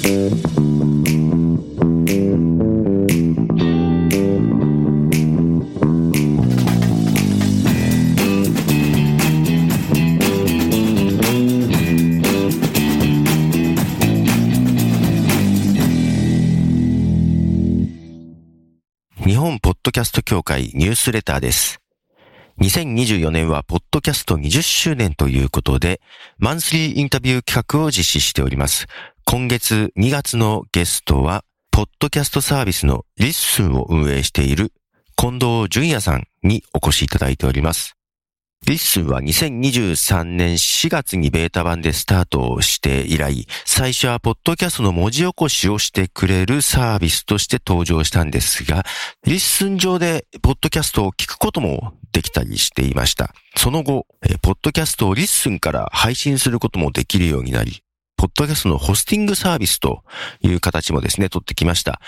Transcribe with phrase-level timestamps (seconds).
[0.00, 0.06] 日
[19.36, 21.80] 本ポッドキャスト協会ニュースレターです。
[22.60, 26.00] 2024年はポッドキャスト20周年ということで、
[26.38, 28.86] マンスリーインタビュー企画を実施しております。
[29.30, 34.72] 今月2月のゲストは、ポッドキャストサービスの LISTENを運営している
[35.14, 37.94] 近藤淳也さんにお越しいただいております。
[38.66, 48.84] LISTENは2023年4月にベータ版でスタートして以来、最初はポッドキャストの文字起こしをしてくれるサービスとして登場したんですが、
[49.28, 53.32] LISTEN上でポッドキャストを聞くこともできたりしていました。
[53.54, 54.08] その後、
[54.42, 57.84] ポッドキャストを LISTENから配信することもできるようになり、
[58.20, 60.02] ポッドキャストのホスティングサービスと
[60.42, 62.02] いう形もですね、取ってきました。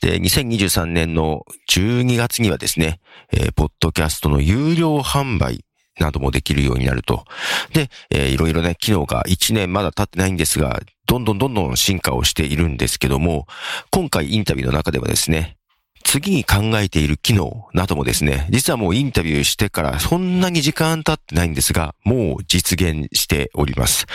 [0.00, 3.00] で、2023年の12月にはですね、
[3.32, 5.64] えーポッドキャストの有料販売
[5.98, 7.24] などもできるようになると。
[7.72, 13.48] で、えーいろいろね、機能が1年まだ経ってないんですが、どんどんどんどん進化をしているんですけども、
[13.90, 15.56] 今回インタビューの中ではですね、
[16.06, 24.06] 次に考えている機能などもですね、実はもうインタビューしてからそんなに時間経ってないんですが、もう実現しております。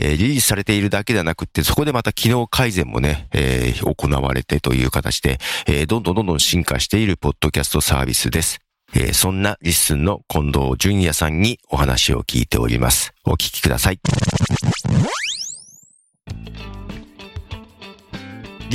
[0.00, 8.60] えーリリースされているだけではなくて、そこでまた機能改善もね、えー行われてという形で、えーどんどんどんどん進化しているポッドキャストサービスです。
[8.94, 13.12] えーそんな LISTENの近藤淳也さんにお話を聞いております。
[13.24, 14.00] お聞きください。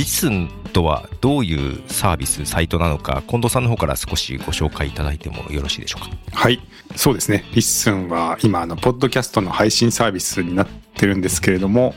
[0.00, 6.16] LISTENとはどういうサービス、サイトなのか、近藤さんの方から少しご紹介いただいてもよろしいでしょうか？
[6.32, 6.58] はい、
[6.96, 7.44] そうですね。
[7.54, 11.94] リスンは今、あの、ポッドキャストの配信サービスになってるんですけれども、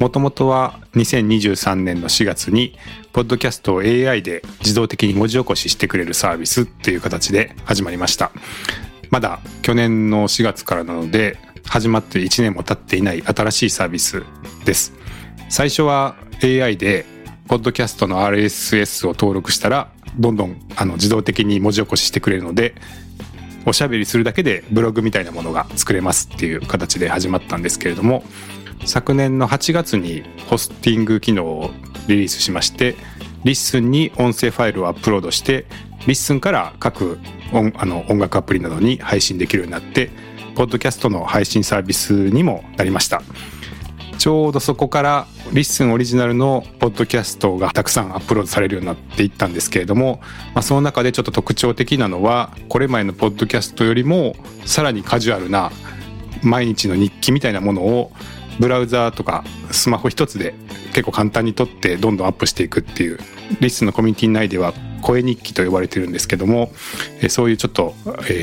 [0.00, 2.76] もともとは2023年の4月に、
[3.12, 8.32] ポッドキャストを AI で自動的に文字起こししてくれるサービスっていう形で始まりました。
[9.10, 14.24] まだ去年の4月からなので、始まって1年も経っていない新しいサービス
[14.64, 14.92] です。
[15.48, 17.13] 最初は AI で、
[17.48, 22.74] ポッドキャストの RSS を登録したら、どんどんあの自動的に文字起こししてくれるので、
[23.66, 28.22] おしゃべりするだけでブログみたいなものが作れますっていう形で始まったんですけれども
[28.84, 31.70] 昨年の8月にホスティング機能を
[32.06, 32.94] リリースしまして
[33.44, 35.66] LISTENに音声ファイルをアップロードして
[36.06, 37.18] LISTENから各
[37.52, 40.10] 音あの音楽アプリなどに配信できるようになって
[40.54, 43.22] ポッドキャストの配信サービスにもなりました。
[44.24, 50.22] ちょうどそこからLISTENオリジナルのポッドキャストがたくさんアップロードされるようになっていったんですけれども、
[50.54, 55.70] まあ、その中でちょっと特徴的なのはこれまでのポッドキャストよりもさらにカジュアルな
[56.42, 58.12] 毎日の日記みたいなものを
[58.58, 60.54] ブラウザーとかスマホ一つで
[60.94, 63.18] 結構簡単に録ってどんどんアップしていくっていう
[63.60, 66.72] LISTENのコミュニティ内では声日記と呼ばれてるんですけども
[67.28, 67.92] そういうちょっと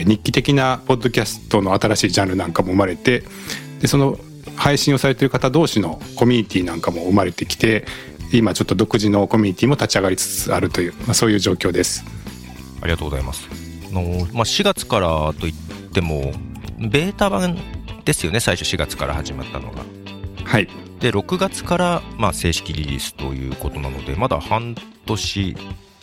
[0.06, 3.24] 日記的なポッドキャストの新しいジャンルなんかも生まれて
[3.80, 4.20] でその
[4.56, 7.86] 配信をされている方同士のコミュニティなんかも生まれてきて
[8.32, 12.06] 今ちょっと独自のコミュニティも立ち上がりつつあるという、まあ、そういう状況です。
[12.82, 13.48] ありがとうございます。
[13.92, 14.02] あの
[14.34, 15.54] まあ、4月からといっ
[15.94, 16.32] ても、
[16.80, 17.58] ベータ版
[18.06, 19.84] ですよね、最初4月から始まったのが。
[20.46, 20.68] はい
[21.02, 24.76] で、6月から、まあ、正式リリースということなので、まだ半
[25.08, 25.56] 年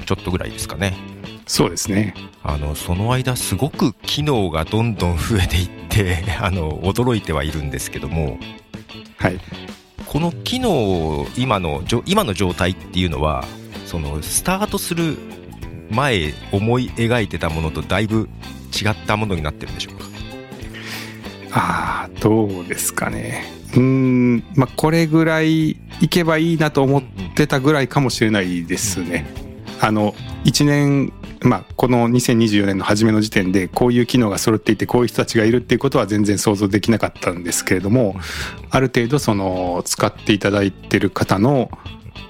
[0.08, 0.94] ちょっとぐらいですかね。
[1.46, 8.38] そうですねあの、その間、すごく機能がどんどん増えていって、 あの、驚いてはいるんですけども、
[9.18, 9.38] はい
[10.06, 13.44] この機能、今の、今の状態っていうのは、
[13.84, 15.18] その、スタートする
[15.91, 18.30] 前、思い描いてたものとだいぶ
[18.74, 20.06] 違ったものになってるんでしょうか？
[21.52, 25.70] ああどうですかねうーんまあこれぐらい
[26.00, 27.02] いけばいいなと思っ
[27.34, 29.47] てたぐらいかもしれないですね。
[29.81, 31.12] あの1年
[31.43, 38.16] まあこの2024年の初めの時点でこういう機能が揃っていてこういう人たちがいるっていうことは全然想像できなかったんですけれども
[38.71, 41.71] ある程度その使っていただいてる方の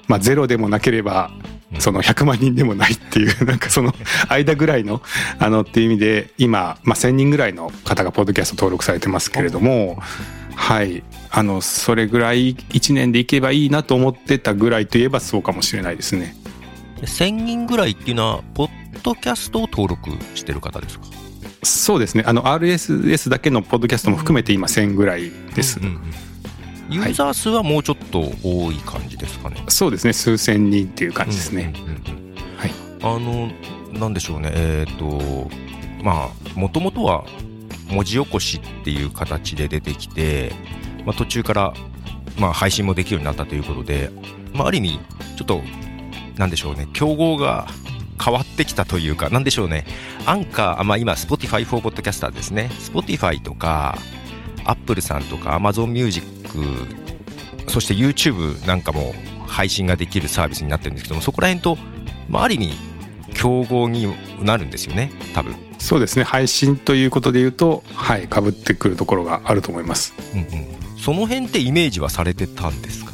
[0.07, 1.31] まあゼロでもなければ
[1.77, 3.93] その100万人でもないっていう なんかその
[4.27, 5.01] 間ぐらいの
[5.37, 9.99] あのっていう意味で今、まあ、1,000人ぐらいの方がポッドキャスト登録されてますけれども
[10.55, 16.35] はいあのそれぐらい1年でいけばいいなと思ってたぐらいといえばそうかもしれないですね。
[16.99, 18.69] で1000人ぐらいっていうのは、ポッ
[19.03, 21.05] ドキャストを登録してる方ですか？
[21.63, 22.23] そうですね。
[22.25, 25.79] あの RSS だけのポッドキャストも含めて今1,000ぐらいです。
[25.79, 26.01] うんうんうん。
[26.89, 29.63] ユーザー数はもうちょっと多い感じですかね？
[29.67, 30.13] そうですね。
[30.13, 31.73] 数千人っていう感じですね。
[33.01, 33.49] あの、
[33.93, 35.49] なんでしょうね、えっ、と、
[36.03, 37.23] まあ、もともとは
[37.89, 40.51] 文字起こしっていう形で出てきて、
[41.05, 41.73] まあ、途中から
[42.37, 44.09] まあ、配信もできるようになったということで、
[44.53, 44.99] まあ、ある意味、
[45.37, 45.61] ちょっと、
[46.39, 47.67] なんでしょうね、競合が
[48.23, 49.85] 変わってきたというか、なんでしょうね、
[50.25, 53.97] アンカー、まあ、今、Spotify for Podcaster ですね、Spotify とか、
[54.63, 56.25] Apple さんとか Amazon Music、
[57.67, 59.13] そして YouTube なんかも
[59.47, 61.77] 配信ができるサービスになってるんですけども、そこら辺と、
[62.29, 62.73] まあ、ある意味、
[63.33, 64.07] 競合に
[64.41, 65.55] なるんですよね、多分。
[65.77, 70.13] そうですね、配信ということで言うと、はい、かぶってくるところがあると思います。
[70.33, 70.47] うんうん、
[70.97, 73.08] その辺ってイメージはされてたんですか？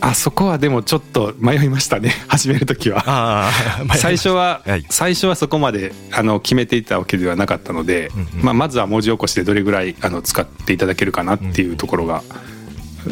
[0.00, 2.14] あそこはでもちょっと迷いましたね。
[2.28, 3.50] 始める時は。
[3.96, 12.22] 最初は、はい、最初はそこまであの決めていたわけではなかったので、うんうん、まあ、まずは文字起こしでどれぐらいあの使っていただけるかなっていうところが、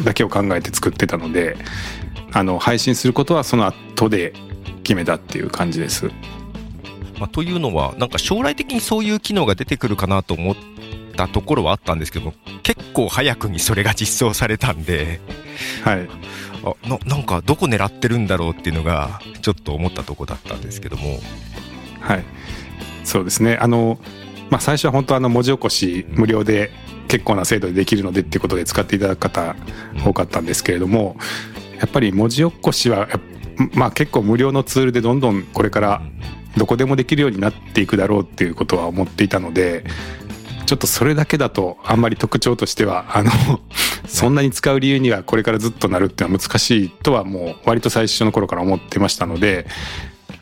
[0.03, 1.57] だけを考えて作ってたので
[2.31, 4.33] あの配信することはその後で
[4.83, 6.11] 決めたっていう感じです。
[7.19, 10.55] まあ、というのはなんか将来的にそういう機能が出てくるかなと思っ
[11.17, 12.33] たところはあったんですけども
[12.63, 15.19] 結構早くにそれが実装されたんで、
[15.83, 16.07] はい、
[16.83, 21.19] あななんかどこ狙ってるんだろうっていうのがちょっと思ったとこだったんですけども。
[21.99, 22.23] はい。
[23.03, 23.57] そうですね。
[23.59, 23.99] あの、
[24.49, 26.71] まあ、最初は本当あの文字起こし無料で
[27.07, 29.55] 結構な精度でできるのでっていうことで使っていただく方
[30.05, 31.17] 多かったんですけれども
[31.79, 33.07] やっぱり文字起こしは
[33.73, 36.01] まあ結構無料のツールでどんどんこれから
[36.57, 39.83] どこでもできるようになっていくだろうっていうことは思っていたので
[40.69, 43.31] ちょっとそれだけだとあんまり特徴としてはあの
[44.05, 49.65] そんなに使う理由にはこれからずっとなるっていうのは難しいとはもう割と最初の頃から思ってましたので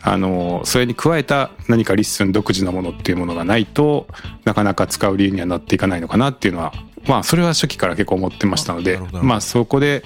[0.01, 4.07] あのそれに加えた何か LISTEN独自のものっていうものがないと
[4.43, 6.73] なかなか使う理由にはなっていかないのかなっていうのは
[7.07, 10.03] まあそれは初期から結構思ってましたのでまあそこで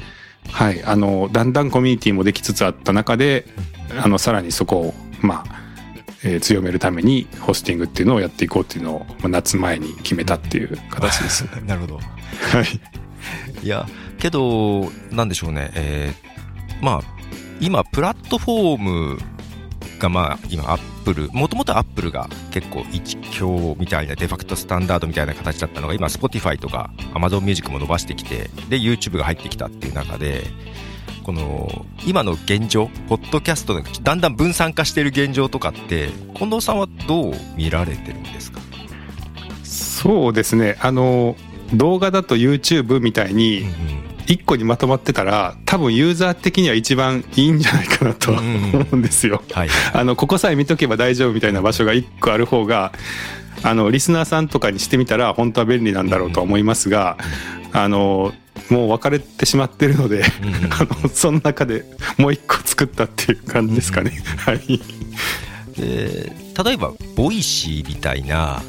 [0.51, 3.47] はいあのだんだんコミュニティもできつつあった中で
[4.00, 5.61] あのさらにそこをまあ
[6.23, 11.44] えー、強めるためにホスティングっていうのをやっていこうっていうのを、まあ、夏前に決めたっていう形です。
[11.65, 11.95] なるほど。
[11.95, 12.01] は
[13.62, 13.65] い。
[13.65, 13.88] いや、
[14.19, 17.01] けど、なんでしょうね、えー、まあ、
[17.59, 19.19] 今、プラットフォーム
[20.00, 30.44] が、まあ、今、アップル、もともとアップルが結構一強みたいな、デファクトスタンダードみたいな形だったのが、今、Spotify とか Amazon Music も伸ばしてきて、で、YouTube が入ってきたっていう中で、
[31.23, 38.59] この今の現状ポッドキャストがだんだん分散化している現状とかって近藤さんはどう見られてるんですか？
[39.63, 40.77] そうですね。
[40.79, 41.35] あの
[41.73, 43.65] 動画だと YouTube みたいに
[44.27, 49.44] 1個にまとまってたら多分ユーザー的には一番いいんじゃないかなとは思うんですよ。
[49.94, 52.91] あのここさえ見とけば大丈夫みたいな場所が1個ある方が
[53.63, 57.18] あのリスナーさんとかにしてみたら本当は便利なんだろうと思いますが、
[57.73, 58.33] あの
[58.69, 60.24] もう別れてしまってるので、
[60.69, 61.86] あのその中で
[62.18, 64.22] もう一個作ったっていう感じですかね。
[64.38, 64.81] はい、
[65.78, 66.31] で
[66.63, 68.62] 例えば Voicy みたいな、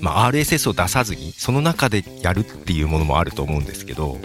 [0.00, 4.18] まあ、RSS を出さずにその中でやるっていうものもあると思うんですけど、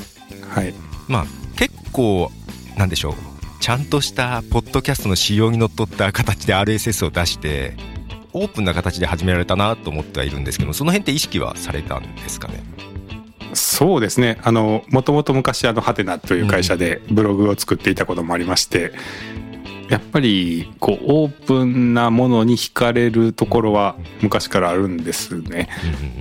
[0.49, 0.73] はい。
[1.07, 1.25] まあ、
[1.55, 2.31] 結構
[2.77, 3.13] なんでしょう。
[3.59, 7.77] ちゃんとしたポッドキャストの仕様にのっとった形で RSS を出して
[8.33, 12.61] オープンな形で始められたなと思ってはいるんですけどその辺って意識はされたんですかね？
[13.55, 14.39] そうですね。
[14.43, 18.93] あのもともと昔あのはてなという会社でブログを作っていたこともありまして、
[19.83, 25.69] うん、やっぱりこうオープンなものに惹かれるところは昔からあるんですね。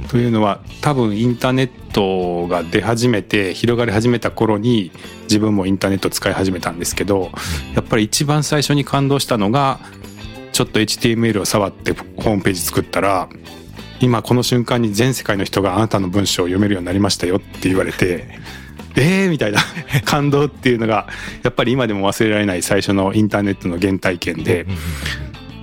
[0.02, 4.92] うん、というのは多分インターネットが出始めて広がり始めた頃に
[5.24, 7.30] 自分もインターネット使い始めたんですけど
[7.74, 9.80] やっぱり一番最初に感動したのが
[10.52, 13.28] ちょっと HTML を触ってホームページ作ったら
[14.02, 18.26] 今この瞬間に全世界の人があなたの文章を読めるようになりましたよって言われて
[18.96, 19.60] えーみたいな
[20.04, 21.06] 感動っていうのが
[21.42, 24.66] やっぱり今でも忘れられない最初のインターネットの原体験で。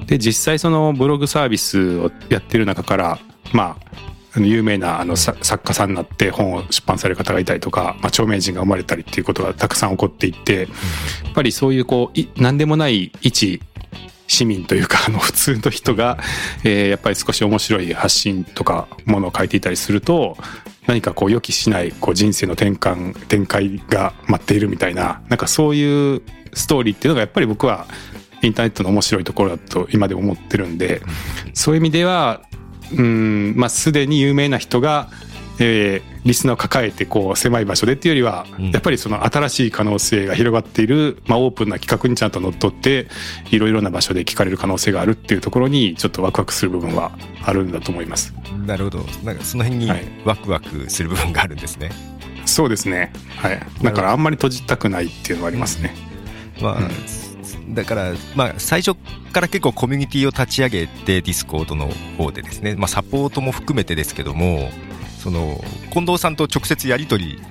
[0.07, 3.19] で実際そのブログサービスをやってる中から
[3.53, 3.99] まあ
[4.37, 10.65] 有名なあの作家さんになって本を出版される方がいたりとか、まあ、著名人が生まれたりっていうことがたくさん起こっていってや
[11.29, 13.61] っぱりそういうこう何でもない一
[14.29, 16.17] 市民というかあの普通の人が、
[16.63, 20.37] えー、やっぱり少し面白い発信とかものを書いていたりすると
[20.87, 26.21] 何かこう予期しないこう人生の転換展開が待っているみたいななんかそういう
[26.53, 27.87] ストーリーっていうのがやっぱり僕は
[28.41, 31.01] インターネットの面白いところだと今でも思ってるんで
[31.53, 32.41] そういう意味では
[32.95, 35.09] うんまあすでに有名な人が
[35.59, 43.07] えー、リスナーを抱えてこう狭い場所でっていうよりは、やっぱりその新しい可能性が広がっている、まあ、オープンな企画にちゃんと乗っ取って
[43.51, 47.11] いろいろな場所で聞かれる可能性があるっていうところにちょっとワクワクする部分は
[47.43, 48.33] あるんだと思います。
[48.65, 49.05] なるほど。
[49.23, 49.91] なんかその辺に
[50.23, 51.87] ワクワクする部分があるんですね。
[51.87, 51.97] はい、
[52.45, 55.95] そうですね、はい、だからあんまり閉じたくないっていうのはありますね。
[56.61, 58.97] まあ、うん、だから、まあ、最初
[59.31, 61.87] から結構コミュニティを立ち上げて Discordの
[62.17, 64.69] 方でですね、まあ、サポートも含めてですけども
[65.29, 67.41] その近藤さんと直接やり取り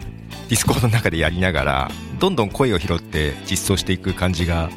[0.48, 4.68] Discordの中でやりながらどんどん声を拾って実装していく感じが、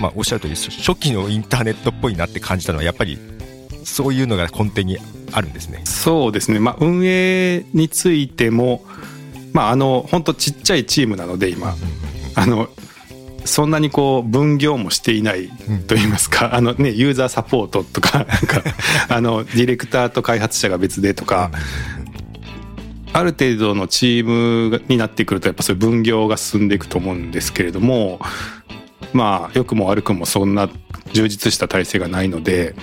[0.00, 3.16] まあ、おっしゃる通り初期のインターネットっぽいなって感じたのはやっぱり
[3.84, 4.98] そういうのが根底に
[5.30, 5.82] あるんですね。
[5.84, 8.84] そうですね、まあ、運営についても、
[9.52, 11.76] まあ、あの本当ちっちゃいチームなので今、
[12.34, 12.68] あの
[13.44, 15.48] そんなにこう分業もしていない
[15.86, 18.34] と言いますか、あのねユーザーサポートとかなんか
[19.08, 21.52] あのディレクターと開発者が別でとか。
[23.12, 28.20] ある程度のチームになってくるとやっぱそういう分業が進んでいくと思うんですけれども
[29.12, 30.68] まあ良くも悪くもそんな
[31.12, 32.74] 充実した体制がないので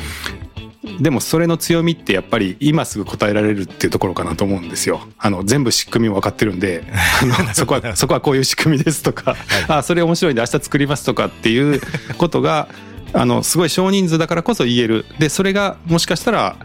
[1.00, 5.02] でもそれの強みってやっぱり今すぐ答えられるっていうところかなと思うんですよ。
[5.18, 6.84] あの全部仕組みも分かってるんで、
[7.22, 9.40] あの そこはそこはこういう仕組みですとか、はい、
[9.80, 11.82] あそれ面白いんで明日作りますとかっていう
[12.18, 12.70] ことが
[13.14, 15.06] あのすごい少人数だからこそ言える。
[15.20, 16.56] でそれがもしかしたら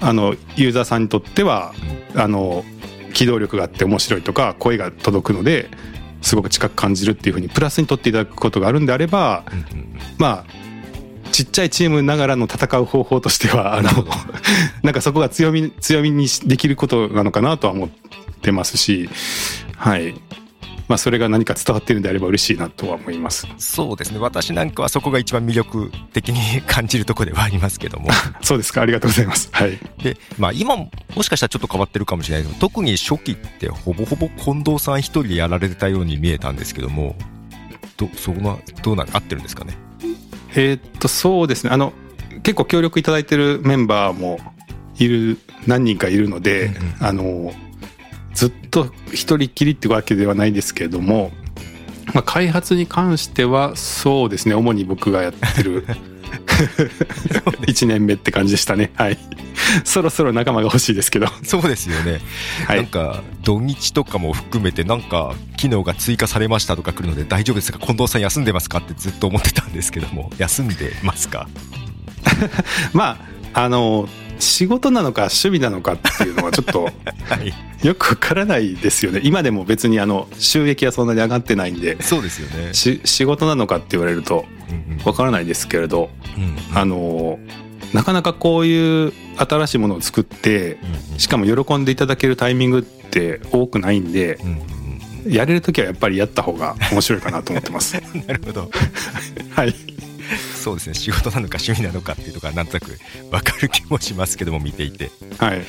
[0.00, 1.74] あのユーザーさんにとっては
[2.14, 2.64] あの
[3.16, 5.70] 機動力があって面白いとか声が届くので
[6.20, 9.44] すごく近く感じるっていうふうにプラスに取っていただくことがあるんであれば、
[10.18, 10.66] まあ
[11.32, 13.90] ちっちゃいチームながらの戦う方法としてはあの
[14.82, 17.88] なんかそこが強み強みにできることなのかなとは思っ
[18.40, 19.10] てますし
[19.76, 20.14] はい
[20.88, 23.46] まあ、それが何か伝わってるんであれば嬉しいなとは思います。
[23.58, 24.18] そうですね。
[24.18, 28.08] 私なんかはそこが一番魅力的に 感じるところではありますけども。
[28.42, 28.82] そうですか。
[28.82, 29.48] ありがとうございます。
[29.52, 29.78] はい。
[30.02, 30.90] で、まあ、今も
[31.22, 37.16] しかしたらちょっと変わってるかもしれないけど特に初期ってほぼほぼ近藤さん一人でやられてたように見えたんですけども
[37.96, 39.76] どそこはどうな合ってるんですかね？
[40.54, 41.70] えー、っとそうですね。
[41.70, 41.92] あの
[42.42, 44.38] 結構協力いただいてるメンバーも
[44.98, 47.52] いる何人かいるので、うんうん、あの
[48.36, 51.32] ずっと一人きりってわけではないですけれども、
[52.14, 54.54] まあ、開発に関してはそうですね。
[54.54, 55.86] 主に僕がやってる
[57.66, 58.92] 1年目って感じでしたね。
[58.94, 59.18] はい。
[59.84, 61.28] そろそろ仲間が欲しいですけど。
[61.42, 62.20] そうですよね、
[62.66, 67.78] はい、なんか土日とかも含めてなんか機能が追加されましたとか来るので大丈夫ですか？
[67.78, 68.78] 近藤さん休んでますか？
[68.78, 70.30] ってずっと思ってたんですけども。
[70.36, 71.48] 休んでますか？
[72.92, 73.18] ま
[73.54, 76.88] ああの仕事なのか趣味なのかっていうのはちょっと
[77.86, 79.20] よくわからないですよね。
[79.22, 82.72] 今でも別にあの収益はそんなに上がってないんでそうですよね。
[82.72, 84.44] 仕事なのかって言われると
[85.04, 86.10] わからないですけれど、
[86.74, 87.38] あの
[87.92, 90.78] なかなかこういう新しいものを作って
[91.18, 94.38] しかも喜んでいただけるタイミングって多くないんで、
[95.26, 97.94] やれる時はやっぱりやった方が面白いかなと思ってます。
[98.26, 98.70] なるほど。
[99.50, 99.74] はい
[100.66, 100.94] そうですね。
[100.94, 102.86] 仕事なのか趣味なのかっていうところはなんとなく
[103.30, 105.12] 分かる気もしますけども見ていて。
[105.38, 105.62] はい。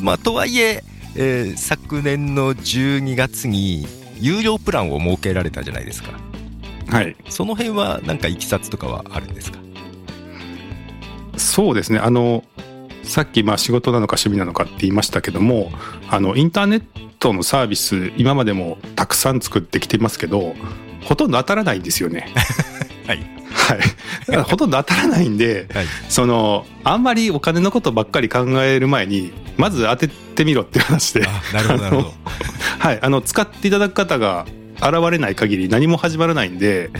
[0.00, 0.82] まあとはいえ
[1.14, 3.86] えー、昨年の12月に
[4.18, 6.10] 有料プランを設けられたじゃないですか。
[6.90, 7.14] はい。
[7.28, 9.60] その辺は何かいきさつとかはあるんですか？
[11.36, 12.00] そうですね。
[12.00, 12.42] あの
[13.04, 15.70] さっきまあ仕事なのか趣味なのかって言いましたけども
[16.10, 16.82] あのインターネッ
[17.20, 20.56] トのサービス今までもたくさん作ってきてますけど
[21.04, 22.34] ほとんど当たらないんですよね。
[23.06, 31.20] はい、はい、ほとんど当たらないんで、はい、そのあんまりお金のことばっかり考える前にまず当ててみろっていう話で。
[31.52, 32.12] なるほどなるほど。
[32.78, 32.98] はい。
[33.00, 36.90] あの使っていただく方が現れない限り何も始まらないんで、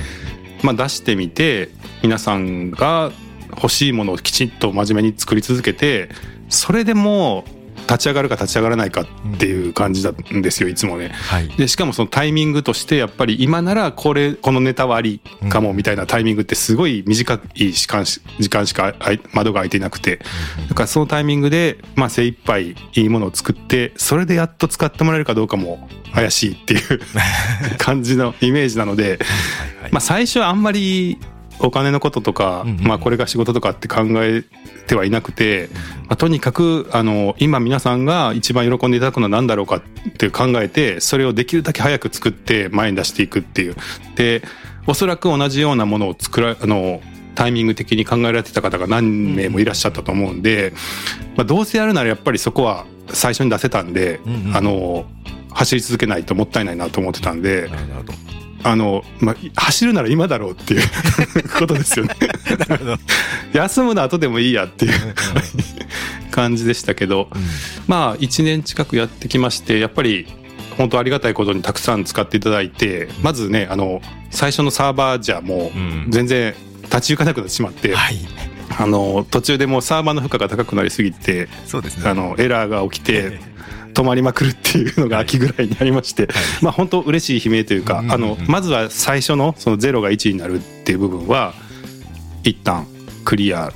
[0.62, 1.70] まあ、出してみて
[2.02, 3.12] 皆さんが
[3.50, 6.08] 欲しいものをきちっと真面目に作り続けて
[6.48, 7.44] それでも
[7.88, 9.06] 立ち上がるか立ち上がらないかっ
[9.38, 18.94] ていう感じなんですよいつもね、はい、でしかもそのタイミングとしてやっぱり今ならこれこのネタはありかもみたいなタイミングってすごい短い時間時間しか
[19.32, 20.20] 窓が開いていなくて。
[20.68, 27.00] だからそのタイミングでまあ精一杯いいものを作ってそれでやっと使ってもらえるかどうかも怪しいっていう
[27.78, 29.18] 感じのイメージなので
[29.90, 31.18] まあ最初はあんまり
[31.60, 34.44] お金のこととか、まあこれが仕事とかって考え
[34.86, 35.68] てはいなくて、
[36.08, 43.76] まあ、とにかくあの今皆さんが一番喜んでいただくのは何だろうかって考えてそれをできるだけ早く作って前に出していくっていう。
[44.16, 44.42] で
[44.86, 47.02] おそらく同じようなものを作らあの
[47.34, 50.72] タイミング的に考えられてた方が何名もいらっしゃったと思うんで、
[51.36, 54.20] まあ、どうせやるならやっぱりそこは最初に出せたんで、
[54.54, 55.06] あの
[55.50, 57.70] 走り続けないともったいないなと思ってたんで。
[58.62, 60.82] あの、まあ、走るなら今だろうっていう
[61.58, 62.14] ことですよね。
[63.52, 64.92] 休むの後でもいいやっていう
[66.30, 67.42] 感じでしたけど、うん、
[67.86, 70.26] まあ1年近くやってきましてやっぱり
[70.76, 74.00] 本当ありがたいことにたくさん使っていただいてまずねあの
[74.30, 78.16] 最初のサーバーじゃもう全然立ち行かなくなってしまって、うんはい、
[78.78, 83.40] あの途中でもうサーバーの負荷が高くなりすぎてそうです、ね、あのエラーが起きて
[83.92, 86.32] 止まりまくるっていうのが秋ぐらいにありまして、はい、
[86.62, 91.52] まあ本当嬉しい悲鳴というか、あのまずは最初のその0が1になるっていう部分は
[92.44, 92.86] 一旦
[93.24, 93.72] クリア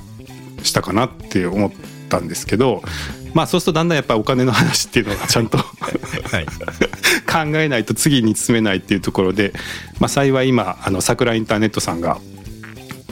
[0.61, 1.71] したかなって思っ
[2.07, 2.83] たんですけど
[3.33, 5.57] まあそうするとだんだんやっぱりお金の話っていうのがちゃんと
[6.31, 6.45] はい。
[7.27, 9.53] 考えないと次に進めないっていうところで、
[9.99, 12.19] まあ、幸い今あの桜インターネットさんが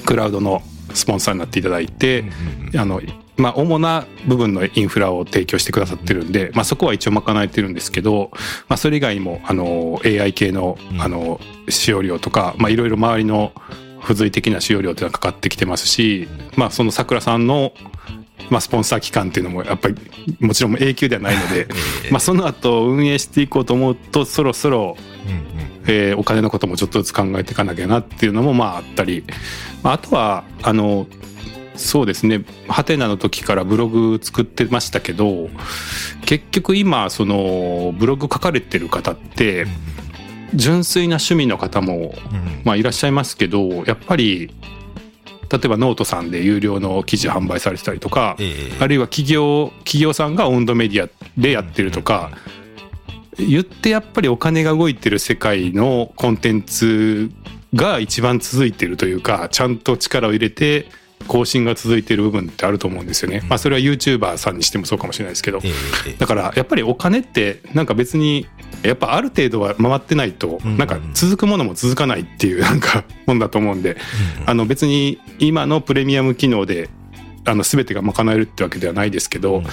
[0.05, 0.61] クラウドの
[0.99, 2.25] スポンサーになっていただいて、
[2.75, 3.01] あの
[3.37, 8.29] まあ、主な部分のインフラを提供してくださってるんで、まあ、そこは一応賄えてるんですけど、
[8.67, 13.53] まあ、それ以外にもあの AI 系のあの使用料とか、まあ、いろいろ周りの
[14.01, 17.73] 付随的な使用料っていうのがかかってきてますし、まあ、その桜さんの
[18.49, 19.95] まあ、スポンサー機関っていうのもやっぱり
[20.39, 21.67] もちろん永久ではないので、
[22.11, 24.97] まあ、その後運営していこうと思うとそろそろ、
[25.87, 29.35] えー、お金のこともちょっとずつ考えていかなきゃなっていうのもまああったり、ま
[29.89, 31.07] あ、あとはあの
[31.75, 32.45] そうですね。
[32.67, 35.49] ハテナの時からブログ作ってましたけど
[36.25, 39.65] 結局今そのブログ書かれてる方って
[40.53, 42.13] 純粋な趣味の方も、
[42.63, 44.53] まあ、いらっしゃいますけどやっぱり
[45.51, 52.31] 例えばノートさんで有料の記事販売されてたりとか、えー、あるいは企業企業さんがオウンドメディアでやってるとか、
[53.37, 57.31] 言ってやっぱりお金が動いてる世界のコンテンツ
[57.73, 60.87] が一番続いてるというかちゃんと力を入れて
[61.27, 63.41] 更新が続いている部分ってあると思うんですよね。
[63.47, 65.61] まあそれは YouTuber さんにしてもそうかもしれないですけど。
[66.17, 68.47] だからやっぱりお金ってなんか別に
[68.83, 73.97] やっぱある程度は回ってないとなんか続くものも続かないっていう なんかもんだと思うんで、
[74.45, 76.89] あの別に今のプレミアム機能で
[77.45, 79.63] あの全てが賄えるってわけではないですけど、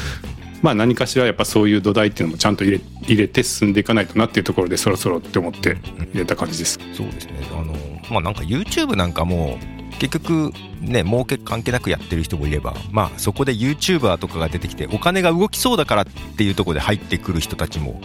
[0.63, 5.77] まあ何かしらやっぱそういう土台っていうのもちゃんと入れ入れて進んでいかないとなっていうところでそろそろって思って
[6.13, 6.79] 入れた感じです。
[6.95, 7.33] そうですね。
[7.53, 7.75] あの
[8.11, 9.59] まあなんか YouTube なんかも
[9.99, 18.01] 結局ね儲け関係なくやってる人もいればまあそこで YouTuber とかが出てきてお金が動きそうだからっていうところで入ってくる人たちも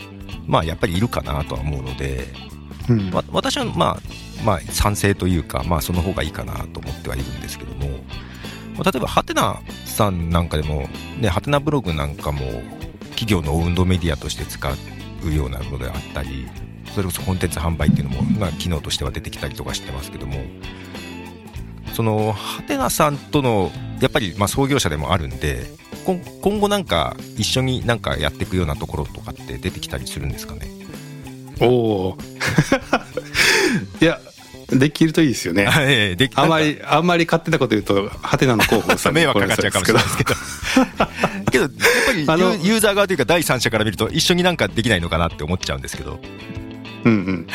[0.47, 2.25] まあやっぱりいるかなとは思うので、
[2.89, 7.89] うん、私はまあまあ賛成というかまあその方がいいかなと思ってはいるんですけども
[8.77, 10.87] 例えばハテナさんなんかでも
[11.19, 12.39] ねハテナブログなんかも
[13.11, 14.67] 企業の運動メディアとして使
[15.25, 16.47] うようなものであったり
[16.93, 20.35] それこそコンテンツ販売っていうのも、まあ、機能としては出てきたりとかしてますけども
[21.93, 25.65] そのハテナさんとのやっぱりま創業者でもあるんで
[26.41, 30.67] 今後なんか一緒になんかやっていくようなところとかって出てきたりするんですかね？
[31.61, 32.17] おお
[34.01, 34.19] いや
[34.79, 35.67] できるといいですよね。
[35.79, 40.35] ええ、あんまり、あんまり勝手なこと言うと、はてなの広報さん 迷惑かかっちゃうかもしれないですけど。
[41.51, 41.71] けど、やっ
[42.07, 46.19] ぱり あのユーザー側というか第三者から見ると、一緒になんかできないのかなって思っちゃうんですけど。
[47.05, 47.47] うんうん。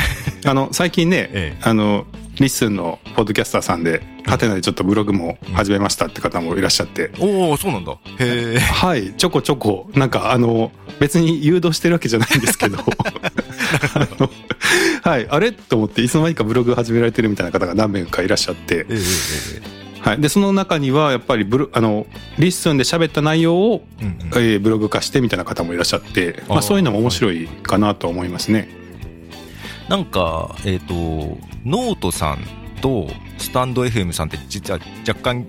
[0.45, 2.07] あの、最近ね、 ええ、あの、
[2.41, 7.11] LISTEN のポッドキャスターさんで、はてなでちょっとブログも始めましたって方もいらっしゃって。
[7.19, 7.99] おおそうなんだ。
[8.21, 8.59] へえ。
[8.59, 10.71] はい、ちょこちょこ、なんかあの、
[11.01, 12.79] 別に誘導してるわけじゃないんですけど、
[15.03, 15.51] はい、あれ？
[15.51, 18.99] と思って、いつの間にかブログ始められてるみたいな方が何名かいらっしゃって、え
[20.01, 22.07] はい、でその中にはやっぱりブロあの
[22.39, 28.69] LISTEN で喋った内容を、うんうん、えー、ブログ化してみたいな方もいらっしゃって、まあ、そういうのも面白いかなと思いますね。
[29.89, 32.39] なんか、えっ、ー、と、ノートさん
[32.81, 35.47] とスタンド FM さんって実は若干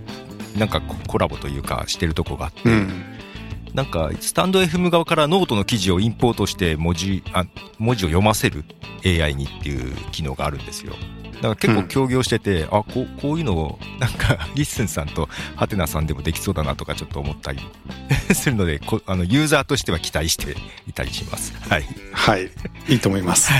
[0.58, 3.04] なんかコラボというかしてるとこがあって、うん、
[3.74, 7.45] なんかスタンド FM 側からノートの記事をインポートして文字あ
[7.78, 8.63] 文字を読ませる
[9.06, 10.93] AI にっていう機能があるんですよ。
[11.41, 17.60] だから結構協業してて、うん、あこうこういうのをなんか LISTEN さんとはてなさんでもできそうだなとかちょっと思ったり
[18.34, 20.56] するのでこあのユーザーとしては期待して
[20.88, 21.54] いたりします。
[21.69, 22.49] はい、はい、
[22.88, 23.52] いいと思います。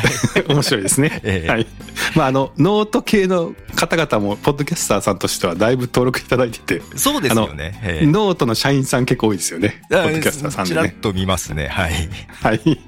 [0.48, 1.22] 面白いですね。
[1.24, 1.68] えー、はい。
[2.16, 7.80] まああのノート系の方々もポッドキャスターさんとしてはだいぶ登録いただいてて、そうですよね。
[7.84, 9.82] えー、ノートの社員さん結構多いですよね。
[9.90, 10.82] ポッドキャスターさんでね。
[10.82, 11.68] ちらっと見ますね。
[11.68, 12.10] はい。
[12.42, 12.80] はい。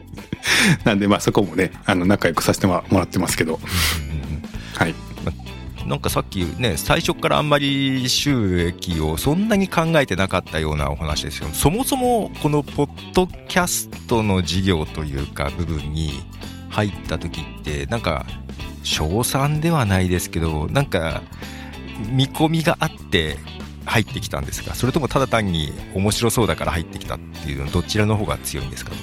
[0.83, 3.59] なんでまあそこもねあの仲良くさせてもらってますけど。
[4.81, 4.95] はい。
[5.85, 16.11] なんかさっきね、最初からあんまり収益をそんなに考えてなかったようなお話ですけど、そもそもこのポッドキャストの事業というか部分に
[16.69, 18.25] 入った時って、なんか、
[18.83, 21.21] 賞賛ではないですけど、なんか、
[22.09, 23.37] 見込みがあって
[23.85, 28.91] 入ってきたんですが、それともただ単に面白そうだから入ってきたっていうの、どちらの方が強いんですか？
[28.91, 28.97] ね。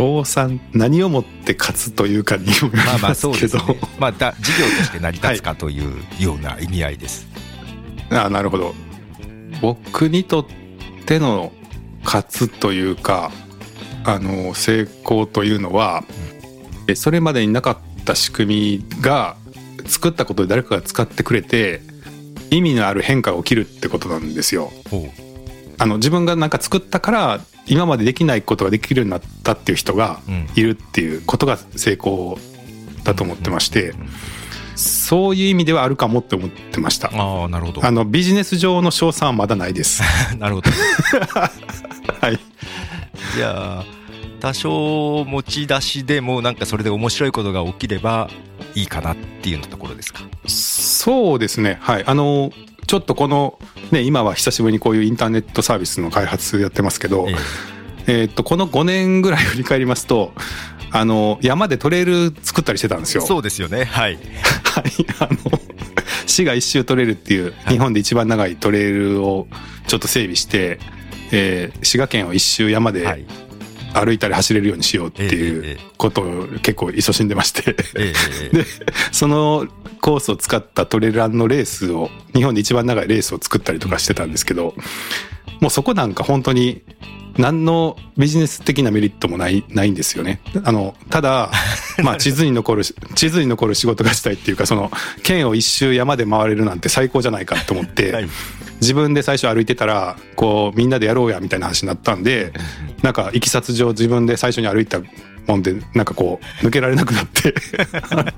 [0.00, 3.62] 賞賛何をもって勝つというかによりまあまあそうですね。
[3.98, 7.28] まあだ事業として成り立つかというような意味合いです、
[8.08, 8.74] はい、ああなるほど。
[9.60, 10.46] 僕にとっ
[11.04, 11.52] ての
[12.02, 13.30] 勝つというか
[14.04, 16.02] あの成功というのは、
[16.88, 19.36] うん、それまでになかった仕組みが
[19.84, 21.82] 作ったことで誰かが使ってくれて
[22.50, 24.72] 意味のある変化が起きるってことなんですよ。
[25.76, 30.20] あの自分がなんか作ったから今までできないことができるようになったっていう人が
[30.56, 32.38] いるっていうことが成功
[33.04, 33.94] だと思ってまして、
[34.76, 37.10] そういう意味ではあるかもって思ってました。
[37.14, 37.84] ああ、なるほど。
[37.84, 40.02] あの、ビジネス上の賞賛はまだないです。
[40.38, 40.70] なるほど。
[42.20, 42.38] はい。
[43.36, 43.84] じゃあ
[44.40, 48.30] 多少持ち出しでもなんかそれで面白いことが起きれば
[48.74, 50.22] いいかなっていうところですか？
[50.46, 52.50] そうですねはいあの
[52.90, 53.56] ちょっとこの
[53.92, 57.34] ね今は久しぶりにこういうインターネットサービスの開発やってますけど、え
[58.08, 58.24] え。
[58.24, 60.32] ー、っとこの5年ぐらい振り返りますと
[60.90, 63.22] あの山でトレイル作ったりしてたんですよ。
[63.22, 63.84] そうですよね。
[63.84, 64.16] はい。
[64.16, 64.84] はい。
[65.20, 65.38] あの
[66.26, 69.46] 市が一周取れるっていう日本で一番長いトレイルを
[69.86, 70.80] ちょっと整備して、
[71.30, 73.24] えー、滋賀県を一周山で
[73.94, 77.72] 歩いたり走れるようにしようっていうことを結構勤しんでまして。
[77.72, 78.64] で
[79.12, 79.66] その
[80.00, 84.74] コースを使ったトレランのレースを日本で一番長いレースを作ったりとかしてたんですけど
[85.60, 86.82] もうそこなんか本当に
[87.36, 90.40] 何のビジネス的なメリットもない、ないんですよね。
[90.64, 91.50] あの、ただ、
[92.02, 94.90] まあ地図に残る、地図に残る仕事がしたいっていうか、その、
[95.22, 98.28] 県を一周山で回れるなんて最高じゃないかと思って、はい、
[98.80, 102.52] 自分で最初歩いてたら、こう、みんなでやろうやみたいな話になったんで、
[103.02, 105.00] なんか、いきさつ上自分で最初に歩いた
[105.46, 107.54] もんで、なんかこう、抜けられなくなって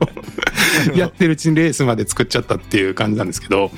[0.99, 3.71] やってるうちにレースまで作っちゃったっていう感じなんですけど、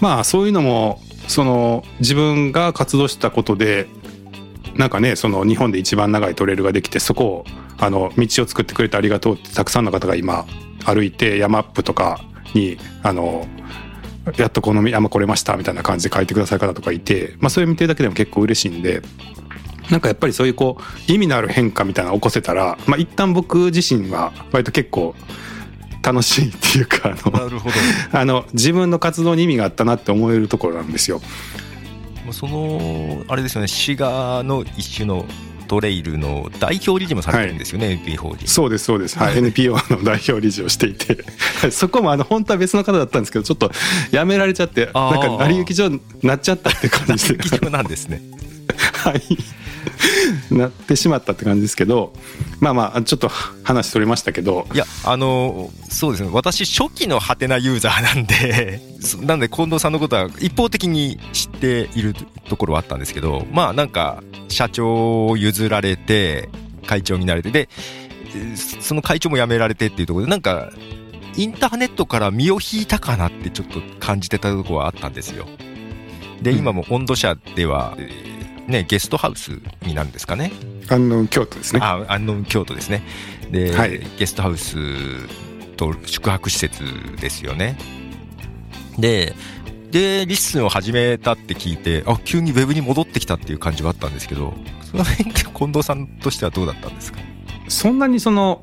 [0.00, 3.88] まあそういうのもその自分が活動したことで
[4.76, 7.44] なんかねその日本で一番長いトレイルができてそこを
[7.78, 10.46] あの道を作ってくれてありがとうってたくさんの方が今
[10.84, 12.20] 歩いて山アップとか
[12.54, 13.46] にあの
[14.36, 19.02] やっとこの山来れましたみたいな感じで書いてくださる方とかいて、まあ、それ見てるだけでも結構嬉しいんで
[19.90, 25.14] なんかやっぱりそういうこう意味のある変化みたいなのを起こせたら、まあ、一旦僕自身は割と結構
[26.02, 27.74] 楽しいっていうかあのなるほど
[28.12, 31.20] あの自分の活動に意味があったなって思えるところなんですよ。
[32.30, 35.24] そのあれですよね滋賀の一種の
[35.68, 38.48] トレイルの代表理事もされてるんですよね、はい、NPO 法人。
[38.48, 41.18] そうですそうです、はい、NPO の代表理事をしていて。
[41.70, 43.70] そこもあの本当は別の方だったんですけどちょっと
[44.10, 47.36] やめられちゃってなんか成り行き上になっちゃったって感じで。
[47.38, 48.22] 成り行き上なんですね。
[49.04, 49.22] はい
[50.50, 52.12] なってしまったって感じですけど
[52.60, 53.30] まあまあちょっと
[53.62, 54.66] 話取れましたけど。
[54.74, 56.30] いやあのそうですね。
[56.32, 58.80] 私初期のハテナユーザーなんで
[59.20, 62.14] なんで近藤さんのことは一方的に知っている
[62.48, 66.48] ところはあったんですけどまあなんか社長を譲られて
[66.86, 67.68] 会長になれてで
[68.80, 70.70] その会長も辞められてっていうところでなんか
[71.36, 75.46] インターネットから身を引いたかなってちょっと感じてたところはあったんですよ。
[76.42, 77.96] で今も温度社では、
[78.68, 80.52] ね、ゲストハウスになるんですかね。
[80.88, 81.80] 安納京都ですね。
[81.82, 83.02] あ、安納京都ですね。
[83.50, 84.76] で、はい、ゲストハウス
[85.76, 86.82] と宿泊施設
[87.18, 87.78] ですよね。
[88.98, 89.34] で、
[89.90, 94.52] で、 LISTEN を始めたって聞いて、あ、急にウェブに戻ってきたっていう感じはあったんですけど、
[94.82, 97.18] その辺、近藤さんとしてはどうだったんですか？
[97.68, 98.62] そんなにその、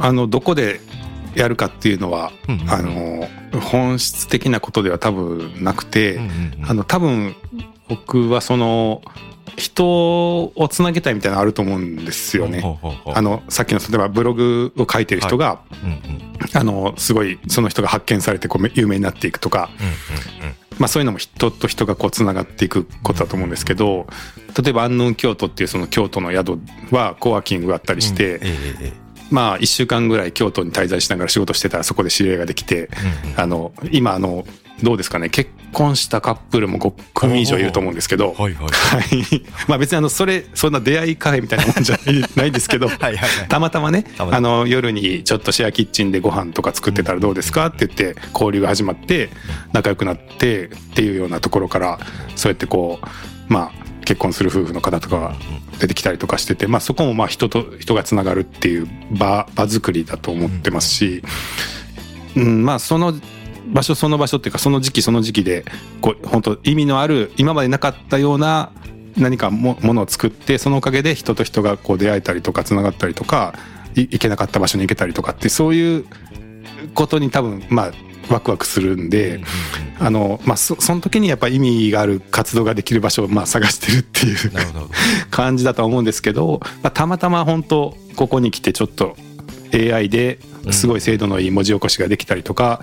[0.00, 0.80] あの、どこで
[1.34, 3.28] やるかっていうのは、うんうん、あの、
[3.60, 6.30] 本質的なことでは多分なくて、うんうん
[6.62, 7.34] うん、あの、多分、
[7.92, 9.02] 僕はその
[9.56, 12.62] 人をつなげたいみたいなのあると思うんですよね。
[13.04, 15.60] あのさっきの例えばブログを書いてる人が、
[16.54, 19.68] あのすごいその人が発見されてこう有名になっていくとか、
[20.78, 24.06] まあ、そういうのも人と人がこうつながっていくことだと思うんですけど
[24.60, 26.58] 例えば安納京都っていうその京都の宿
[26.90, 28.40] はコワーキングがあったりして、
[29.32, 32.88] まあ1週間ぐらい京都に滞在しながら仕事してたらそこで知り合いができて、
[33.36, 34.44] あの今あの
[34.82, 35.28] どうですかね？
[35.28, 41.98] 結婚したカップルも5組以上いると思うんですけど、はいはい、 まあ別にあのそれそんな出会いカフェみたいなもんじゃ
[42.36, 42.88] ないですけど
[43.48, 47.66] たまたまねあの夜にちょっとシェアキッチンでご飯とか作ってたらどうですか？
[47.66, 49.30] って言って交流が始まって
[49.72, 51.98] 仲良くなってっていうようなところから
[52.36, 55.34] そうやってこうまあ結婚する夫婦の方とかが
[55.80, 61.22] 出てきたりとかしてて、まあ、そこもまあ人と人がつながるっていう場場作りだと思ってますし、
[62.36, 63.14] うん、まあその
[63.66, 65.64] 場所その場所っていうかその時期その時期で
[66.00, 68.72] こう本当意味のある今までなかったような
[69.16, 73.54] 何かもものを作ってそのおかげで人と人がこう出会えたりとかつながったりとか
[73.94, 76.06] 行けなかった場所に行けたりとかってそういう
[76.94, 77.92] ことに多分まあ
[78.30, 79.40] ワクワクするんで、
[79.98, 84.50] あの、まあ、そ、その時にやっぱ意味がある活動ができる場所を、まあ、探してるっていう
[85.30, 89.16] 感じだと思うんですけど、まあ、たまたま本当ここに来てちょっと
[89.74, 90.38] AI で
[90.70, 92.82] すごい精度のいい文字起こしができたりとか、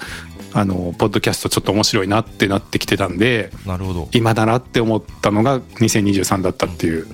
[0.54, 4.10] あのポッドキャストちょっと面白いなってなってきてたんでなるほど。
[4.12, 7.08] 今だなって思ったのが2023だったっていう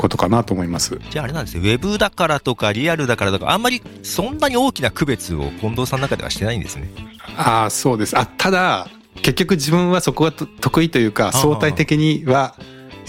[0.00, 0.98] ことかなと思います。
[1.10, 1.60] じゃああれなんですね。
[1.60, 6.90] ウェブだからとかリアルだからとかあんまりそんなに大きな区別を近藤さんの中ではしてないんですね。
[7.36, 8.18] ああそうです。
[8.18, 12.56] あただ結局自分はそこが得意というか相対的には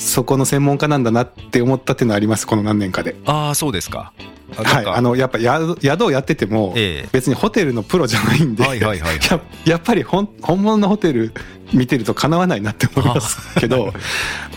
[0.01, 3.15] そこの専門家なんだなって思ったっていうのはありますこの何年かで。
[3.25, 4.11] ああそうですか。
[4.57, 7.09] はいあのやっぱ宿宿をやってても、ええ。
[7.13, 8.93] 別にホテルのプロじゃないんで、 や
[9.65, 11.33] やっぱり本本物のホテル
[11.71, 13.93] 見てるとかなわないなって思いますけど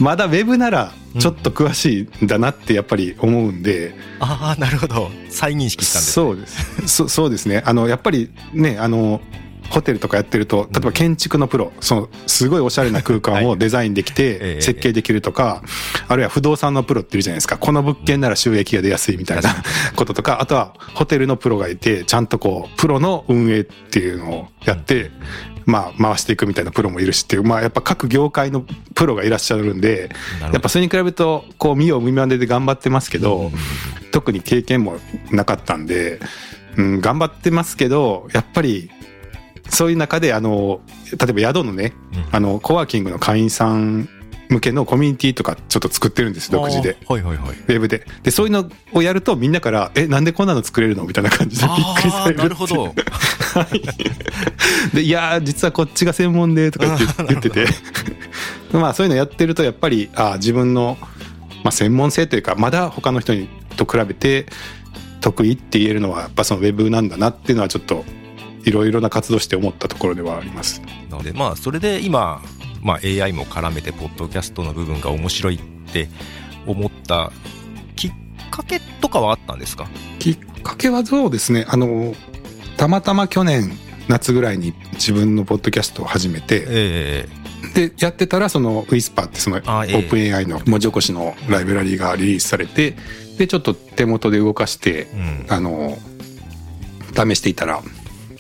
[0.01, 5.11] まだウェブならちょっと詳しいんだなってやっぱり思うんで、ああなるほど。
[5.29, 6.89] 再認識したんですそうです。
[6.89, 7.63] そそうですね。
[7.65, 9.21] あのやっぱりねあの
[9.71, 15.63] ホテルとかやってると例えば建築のプロそのすごいおしゃれな空間をデザインできええて設計できるとか、
[16.09, 17.59] あるいは不動産のプロっているじゃないですか。
[17.59, 19.55] この物件なら収益が出やすいみたいな
[19.97, 25.11] こととかあとはホテルのプロがいてちゃんとこうプロの運営っていうのをやって、
[25.67, 33.51] まあ回していくみたいなプロもいるしっていうまあやっぱ各業界のプロがいらっしゃるんでやっぱそれに比べるとこう見よう見まねで頑張ってますけど、
[34.13, 34.99] 特に経験も
[35.31, 36.21] なかったんで、
[36.77, 38.91] うん、頑張ってますけどやっぱり
[39.69, 44.09] そういう中であの例えば宿のね、うんあのコワーキングの会員さん
[44.49, 46.97] 向けのコミュニティとかちょっと作ってるんです独自で。
[47.09, 48.07] はいはいはいウェブで。
[48.23, 52.39] で、そういうのをやるとみんなから、え、なんでこんなの作れるのみたいな感じでびっくりされる。
[52.39, 52.95] なるほど
[54.95, 57.67] で、いやー、実はこっちが専門で、とか言って言ってて。
[58.73, 60.99] まあそういうのやってると、やっぱり、あー自分の、
[61.63, 64.47] まあ専門性というか、まだ他の人にと比べて
[65.21, 68.05] 得意って言えるのは、やっぱそのウェブなんだなっていうのはちょっと、
[68.65, 70.81] いろいろな活動して思ったところではあります。
[71.11, 72.43] なのでまあそれで今、
[72.83, 75.61] まあ、AI も絡めてポッドキャストの部分が面白いっ
[75.93, 76.09] て
[76.67, 77.33] 思った
[77.97, 78.13] きっ
[78.51, 79.89] かけとかはあったんですか？
[80.19, 82.15] きっかけはそうですね、あの、
[82.77, 83.71] たまたま去年
[84.09, 87.29] 夏ぐらいに自分のポッドキャストを始めて、え
[87.75, 92.95] で、やってたら、その、ウィスパーってその、オープン AI の文字起こしのライブラリーがリリースされて、
[93.39, 95.53] で、ちょっと手元で動かして、えうん。
[95.53, 95.99] あの、
[97.15, 97.83] 試していたら、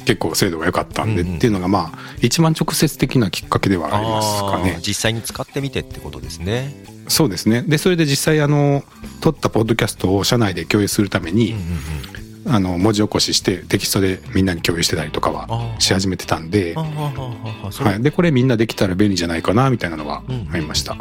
[0.05, 4.79] 結構精度が良かったんで、うんうんっていうのが、まあ、一番直接的なきっかけではありますかね。
[4.87, 6.75] 実際に使ってみてってことですね。
[7.09, 7.63] そうですね。
[7.63, 8.83] で、それで実際、あの、
[9.21, 18.03] 撮ったポッドキャストを社内で共有するために、うんうんあの、文字起こしして、テキストでみんなに共有してたりとかはし始めてたんではい。
[18.03, 20.97] で、これみんなできたら便利じゃないかな、みたいなのはうんありました。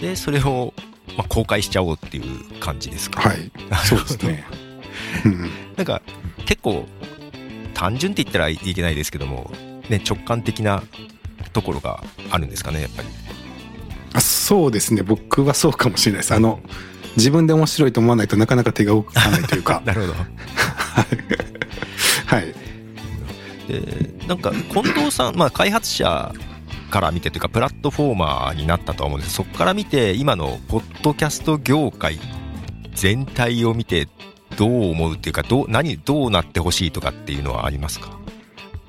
[0.00, 0.74] でそれを、
[1.16, 3.20] まあ、公開しちゃおうっていう感じですか？
[3.20, 3.52] はい。
[3.84, 4.44] そうですね。
[5.24, 6.02] うんなんか
[6.44, 6.86] 結構
[7.82, 9.50] 単純って言ったらいけないですけども、
[9.88, 10.84] ね、直感的な
[11.52, 13.08] ところがあるんですかねやっぱり。
[14.14, 15.02] あそうですね。
[15.02, 16.32] 僕はそうかもしれないです。
[16.32, 16.60] あの、
[17.16, 19.82] 自分で面白いと思わないとなかなか手が動かないというか。
[19.84, 20.14] なるほど。
[22.26, 22.54] はい。
[23.66, 26.32] でなんか近藤さん、まあ、開発者
[26.92, 32.20] から見てというかプラットフォーマーになったとは思うんですそこから見て今のポッドキャスト業界
[32.94, 34.08] 全体を見て
[34.56, 38.18] どう思うっていうかどう何どうなってほしいとかっていうのはありますか？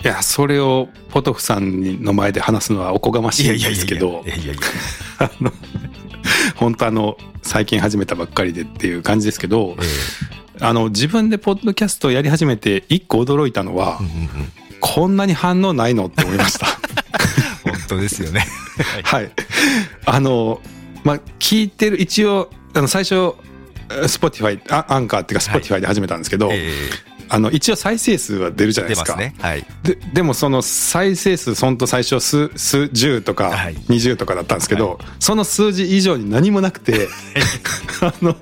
[0.04, 4.23] いや、それをポトフさんの前で話すのはおこがましいんですけど。
[6.56, 9.84] 本当あの、最近始めたばっかりでっていう感じですけど、え
[10.60, 14.52] あの、自分でポッドキャストをやり始めて一個驚いたのはえ、うんうんうん。
[14.82, 16.65] こんなに反応ないのって思いました。
[17.63, 18.45] 本当ですよね。
[19.04, 19.32] はい。
[20.06, 20.62] あの、
[21.04, 23.36] まあ、聞いてる、一応、あの、最初、
[24.08, 26.71] Spotify、あアンカーっていうか Spotify で始めたんですけど、え
[27.29, 29.13] あの、一応再生数は出るじゃないですか。
[29.13, 29.36] ますね。
[29.39, 29.65] はい。
[29.84, 33.75] ででもその再生数ほんと最初数数十とかはい。
[33.75, 37.08] 20とかだったんですけど、その数字以上に何もなくて
[38.01, 38.36] あの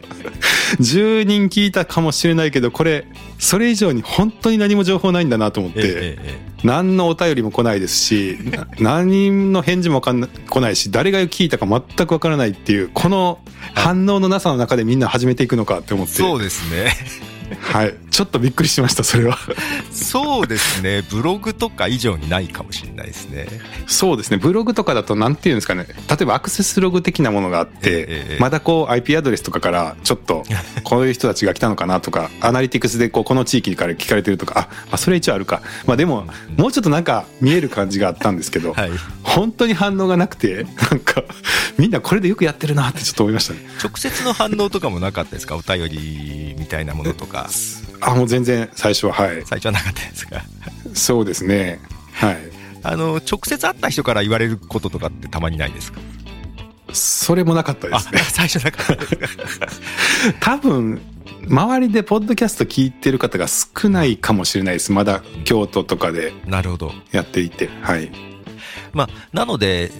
[0.79, 3.05] 10人聞いたかもしれないけどこれ
[3.39, 10.13] それ以上に本当に何も情報ないんだなと思って、ええええ何のお便りも来ないですしな 何の返事も来
[10.59, 13.39] ないし誰が聞いたか全くわからないっていうこの
[13.73, 16.93] 反応のなさの中でみんな始めていくのかって思って、そうですね。
[17.59, 19.35] はい、ちょっとびっくりしましたそれは。
[19.91, 23.47] そうですねブログとか以上にないかもしれないですね
[23.87, 24.37] そうですね。
[24.37, 25.87] ブログとかだとなんていうんですかね。
[26.07, 30.43] 例えばアクセスログ的なものがあって、ええまだこう IP アドレスとかからちょっと
[30.83, 35.61] こういう人たちが来たのかなとか、アナリティクスでこうこの地域から聞かれてるとか、あ、まあそれ一応あるか。
[35.87, 38.91] まあでも、もうちょっとなんか見える感じがあったんですけど、はい
[39.23, 41.23] 本当に反応がなくて、なんか
[41.77, 43.59] みんなこれでよくやってるなってちょっと思いましたね。
[43.81, 45.55] 直接の反応とかもなかったですか？
[45.55, 47.49] お便りみたいなものとか
[48.01, 49.43] あ、もう全然最初は、はい。
[49.45, 50.41] 最初はなかったですか
[50.93, 51.79] そうですね。
[52.13, 52.37] はい。
[52.83, 55.99] あの直接会った人から言われることとかってたまにないですか？
[56.93, 58.19] それもなかったであすね。
[58.29, 59.05] 最初なかった
[60.39, 61.01] 多分
[61.47, 68.11] 周りでポッドキャスト聞いてる方が少ないかもしれないですまだ京都とかでなるほどやっていてはい
[68.93, 69.91] まあなので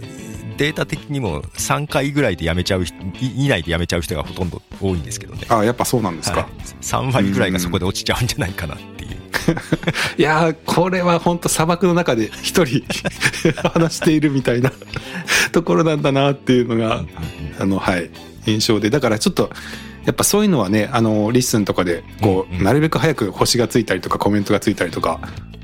[0.57, 2.85] データ的にも3回ぐらいでやめちゃう
[3.19, 5.45] 以内でやめちゃう人がほとんど多いんですけどね。
[5.49, 6.49] あやっぱそうなんですか、はい、
[6.81, 9.11] 3割ぐらいがそこで落ちちゃうんじゃないかなっていう。
[10.17, 12.83] い、やーこれは本当砂漠の中で一人
[13.73, 14.71] 話しているみたいな
[15.51, 17.03] ところなんだなっていうのが
[17.59, 18.09] あの、はい、
[18.45, 19.51] 印象で、だからちょっと、
[20.05, 22.63] やっぱそういうのはね、あの、 LISTEN とかで、こう、うんうん。
[22.63, 25.19] なるべく早く星がついたりとかコメントがついたりとか、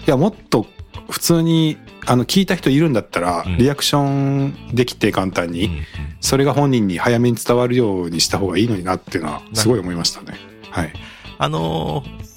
[0.05, 0.67] いや、もっと
[1.09, 5.83] 普通に、あの、聞いた人いるんだったらうん、リアクションできて簡単に、
[6.19, 10.37] それが本人に早めに伝わるようにした方がいいのになっていうのは、すごい思いましたね。
[10.69, 10.93] はい。
[11.37, 12.27] あのー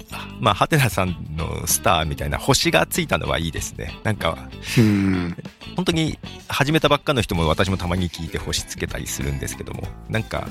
[0.40, 3.94] まあ、ハテナさんのスターみたいな星がついたのはいいですね。
[4.02, 5.36] なんか、うん。
[5.76, 10.48] 本当に始めたばっかの人も私もたまに聞いて星つけたりするんですけども、なんか、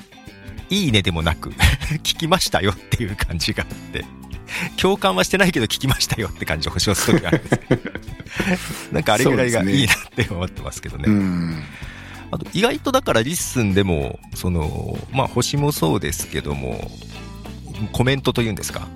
[0.70, 1.50] いいねでもなく、
[2.04, 4.06] 聞きましたよっていう感じがあって、
[4.82, 7.92] 共感はしてないけど聞きましたよって感じを押す時があるんですけど
[8.94, 11.04] なんかあれぐらいがいいなって思ってますけどね。
[11.08, 11.64] うん。
[12.32, 16.92] あと意外とだから LISTEN でも、その、まあ星もそうですけども、
[17.92, 18.88] コメントというんですか。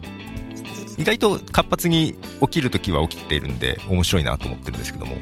[0.97, 5.17] 意外と活発に起きるときは起きているんで、面白いなと思ってるんですけども、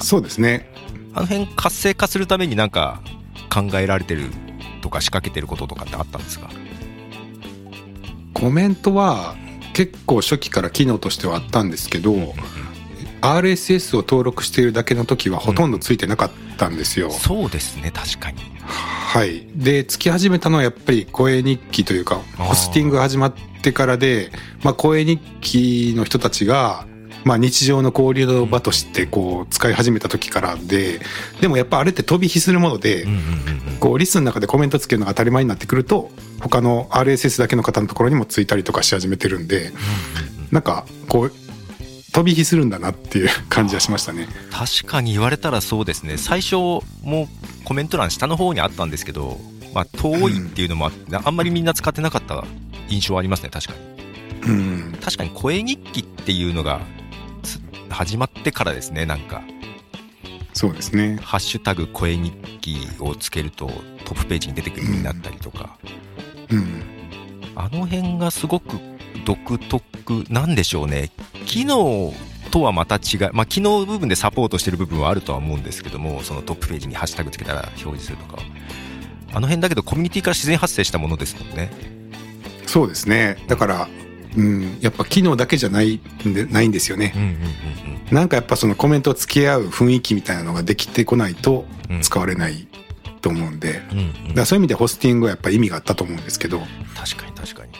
[0.00, 0.70] そうですね。
[1.14, 3.02] あの辺活性化するためになんか
[3.52, 4.30] 考えられてる
[4.80, 6.48] とか仕掛けてることとかってあったんですか？
[8.40, 9.36] コメントは
[9.74, 12.34] 結構初期から機能としてはあったんですけど、
[13.20, 17.10] RSS を登録しているだけの時はほとんどついてなかったんですよ。
[17.10, 18.38] そうですね、確かに。
[18.64, 19.46] はい。
[19.54, 24.30] で、つき始めたのはやっぱり声日記というか、ホスティングが始まってからで、
[24.62, 26.86] まあ声日記の人たちが、
[27.28, 31.00] まあ日常の交流の場としてこう使い始めた時からで、
[31.40, 33.06] でもやっぱあれって飛び火するもので。
[33.78, 36.10] こうリストの中でコメントつけるのが当たり前になってくると、
[36.40, 39.70] 他の RSS だけの方のところにもついたりとかし始めてるんで、
[40.50, 41.32] なんかこう、
[42.12, 44.26] 飛び火するんだなっていう感じはしましたね。
[44.50, 47.28] 確かに言われたらそうですね最初もう
[47.64, 49.38] コメント欄下の方にあったんですけど、
[49.72, 52.44] まあ、遠いっていうのもあって、あんまりみんな使ってなかった
[52.88, 53.74] 印象はありますね確か
[54.48, 54.98] にうん。
[55.00, 57.07] 確かに声日記っていうのがつ
[57.90, 59.42] 始まってからですねなんか。
[60.52, 61.18] そうですね。
[61.22, 63.66] 「ハッシュタグ声日記」をつけると
[64.04, 65.76] トップページに出てくるようになったりとか、
[66.50, 66.82] うん。
[67.54, 68.78] あの辺がすごく
[69.24, 71.10] 独特なんでしょうね。
[71.46, 72.12] 機能
[72.50, 78.42] とはまた違う、まあ、機能部分でサポートしてる部分はあるとは思うんですけどもそのトップページにハッシュタグつけたら表示するとか
[79.32, 81.70] あの辺だけどコミュニティから自然発生したものですもんね。
[82.66, 83.42] そうですね。
[83.48, 83.88] だから、
[84.38, 87.12] うん、やっぱ機能だけじゃないんで、ないんですよね。
[87.14, 92.00] うんうんうんなんかやっぱそのコメントを付き合う雰囲気みたいなのができてこないとうん。
[92.00, 92.66] 使われない
[93.20, 94.12] と思うんで、うんうん。
[94.28, 96.62] だからそういう意味でホスティングはやっぱ意味があったと思うんですけど、
[96.96, 97.72] 確かに確かに。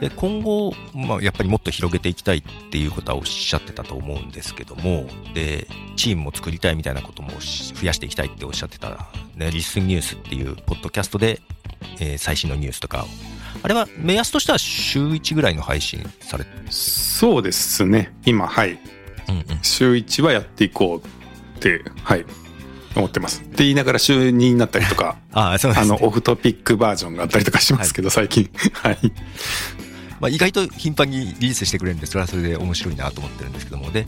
[0.00, 11.40] で今後、まあ、やっぱりもっと広げていきたいっていうことはおっしゃってたと思うんですけどもでチームも作りたいみたいなこともし増やしていきたいっておっしゃってた、ね、リスンニュースっていうポッドキャストで、
[12.00, 13.06] えー最新のニュースとかを
[13.62, 18.14] あれは目安としては週1ぐらいの配信されてそうですね。
[18.24, 18.78] 今、はい。
[19.28, 21.06] うんうん週1はやっていこう
[21.58, 22.24] って、はい。
[22.96, 23.42] 思ってます。
[23.42, 28.50] って言いながら週2になったりとか、 あうあです、ねの、オフトピックバージョンがあったりとかしますけど、最近。
[28.72, 28.98] はい。
[30.20, 34.06] まあ、意外と頻繁にリリースしてくれるんでそれはそれで面白いなと思ってるんですけどもで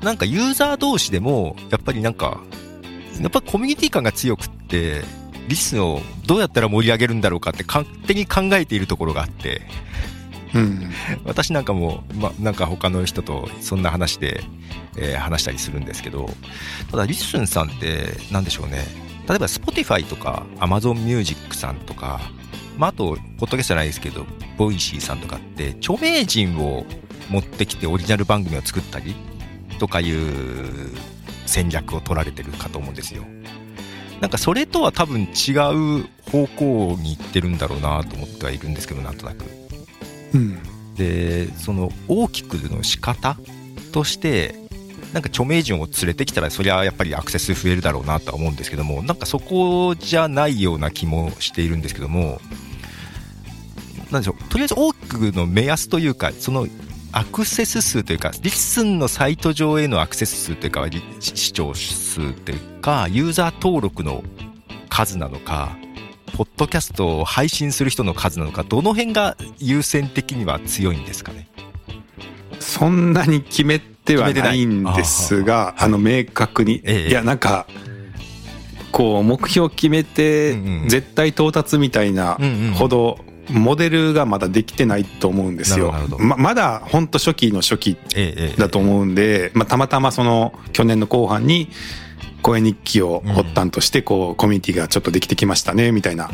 [0.00, 2.40] なんかユーザー同士でもやっぱりなんか
[3.20, 5.02] やっぱコミュニティ感が強くって
[5.48, 9.62] リスンをどうやったら盛り上げるんだろうかって勝手に考えているところがあって。
[10.54, 10.90] うん。
[11.24, 14.42] 私なんかも、まあ、なんか他の人とそんな話で、
[14.96, 16.28] えー話したりするんですけど
[16.90, 18.84] ただ LISTEN さんって何でしょうね。
[19.28, 22.20] 例えば Spotify とか Amazon Music さんとか、
[22.76, 24.26] まあ、あとポッドキャストじゃないですけど
[24.58, 26.84] Voicy さんとかって著名人を
[27.30, 29.14] 持ってきてオリジナル番組を作ったり
[29.78, 30.18] とかいう
[31.46, 33.24] 戦略を取られてるかと思うんですよ
[34.22, 39.44] なんかそれとは多分違う方向に行ってるんだろうなと思ってはいるんですけどなんとなく
[40.34, 40.62] うん。
[40.94, 43.36] でその大きくの仕方
[43.90, 44.54] として
[45.12, 52.40] なんか著名人を連れてきたらそりゃやっぱりアクセス増えるだろうなとは思うんですけどもなんかそこじゃないような気もしているんですけども
[54.12, 56.68] なんでしょうとりあえず大きくの目安というかその
[57.12, 64.24] アクセス数というか LISTEN のサイト上へのアクセス数というかリ視聴数というかユーザー登録の
[64.88, 65.76] 数なのか
[66.34, 71.48] ポッドキャストを配信する人の数なのかどの辺が優先的には強いんですかね？
[72.58, 76.80] そんなに決めてはないんですが、あの、明確に。
[76.84, 77.08] ええ。
[77.08, 77.66] いや、なんか、
[78.92, 80.54] こう、目標決めて
[80.88, 82.38] 絶対到達みたいな
[82.74, 83.18] ほど、
[83.52, 85.94] モデルがまだできてないと思うんですよ。
[86.18, 87.96] ままだ、本当初期の初期
[88.58, 91.68] だと思うんで、まあ、たまたまその、去年の後半に、
[92.42, 96.28] 声日記を発端として、こう、コミュニティがちょっとできてきましたね、みたいな。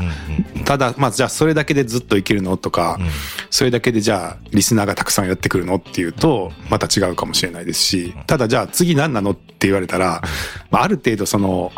[0.64, 2.57] ただ、まあ、じゃあそれだけでずっといけるの？
[2.57, 3.07] とか、うん。
[3.51, 5.75] それだけでじゃあリスナーがたくさんやってくるの？
[5.77, 9.33] っていうとまた違うかもしれないですし、ただじゃあ次何なの？
[9.33, 10.23] って言われたら、
[10.71, 11.73] まあ、ある程度その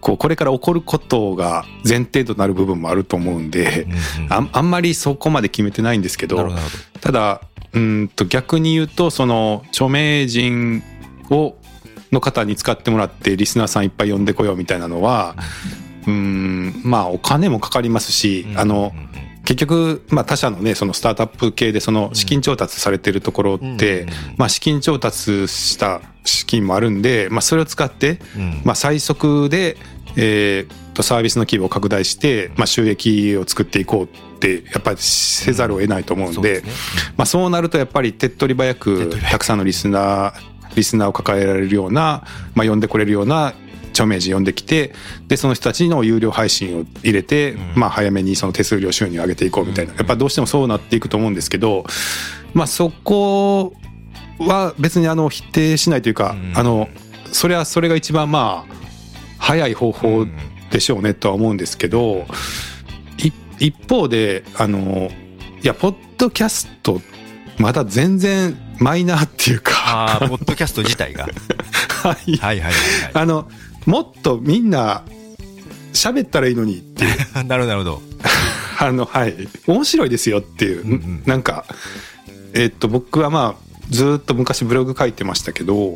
[0.00, 3.86] こうこれから起こることが前提となる部分もあると思うんで、
[4.28, 6.50] ああんまりそこまで決めてないんですけど
[7.00, 7.42] ただ
[7.72, 10.82] うんと逆に言うとその著名人
[11.30, 11.54] を
[12.10, 15.36] の方に使ってもらってリスナーさんいっぱい呼んでこようみたいなのは
[16.06, 16.80] うん。
[16.84, 18.92] まあお金もかかりますし、あの
[19.50, 28.20] 結局、まあ、他社のねそのスタートアップ系でその資金調達されてるところって、まあ、資金調達した資金もあるんで、まあ、それを使って、
[28.62, 29.76] まあ、最速で、
[30.16, 36.62] えー、とサービスの規模を拡大して、まあ、収益を作っていこうってやっぱりせざるを得ないと思うんで,、
[37.16, 39.18] まあ、そうなるとやっぱり手っ取り早く。
[39.32, 42.22] たくさんのリスナーリスナーを抱えられるような、
[42.54, 43.54] まあ、呼んでこれるような
[43.90, 44.92] 著名人呼んできて
[45.28, 49.94] でその人たちの有料配信を入れて、まあ、早めにその手数料収入を上げていこうみたいな。
[49.94, 51.84] やっぱどうしてもそうなっていくと思うんですけど、
[52.54, 53.74] まあ、そこ
[54.38, 56.88] は別にあの否定しないというか、あの
[57.32, 58.74] それはそれが一番まあ
[59.38, 60.26] 早い方法
[60.70, 62.26] でしょうねとは思うんですけど
[63.58, 65.10] 一方であの
[65.62, 67.00] いやポッドキャスト
[67.58, 70.16] まだ全然マイナーっていうか。
[70.22, 71.28] あポッドキャスト自体が。
[72.02, 72.72] はい、はいはいはい。
[73.12, 73.46] あの
[73.86, 75.04] もっとみんな
[75.92, 77.44] 喋ったらいいのにっていう。
[77.44, 78.02] なるほどなるほど。
[78.78, 79.48] あのはい。
[79.66, 81.64] 面白いですよっていう、うんうん、なんか
[82.54, 85.94] えっと僕はまあずっと昔ブログ書いてましたけど、うんうん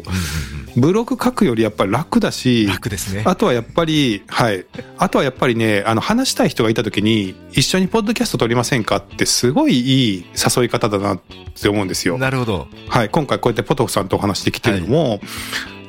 [0.77, 3.23] うん、ブログ書くよりやっぱり楽だし楽ですね。
[3.25, 4.67] あとはやっぱりはい。
[4.99, 10.25] あとはやっぱりねあの話したい人がいた時に一緒にポッドキャスト撮りませんかってすごいいい
[10.57, 11.21] 誘い方だなっ
[11.61, 12.19] て思うんですよ。
[12.19, 15.21] なるほど、はい、今回こうやってポトフさんとお話できてるのも、はい、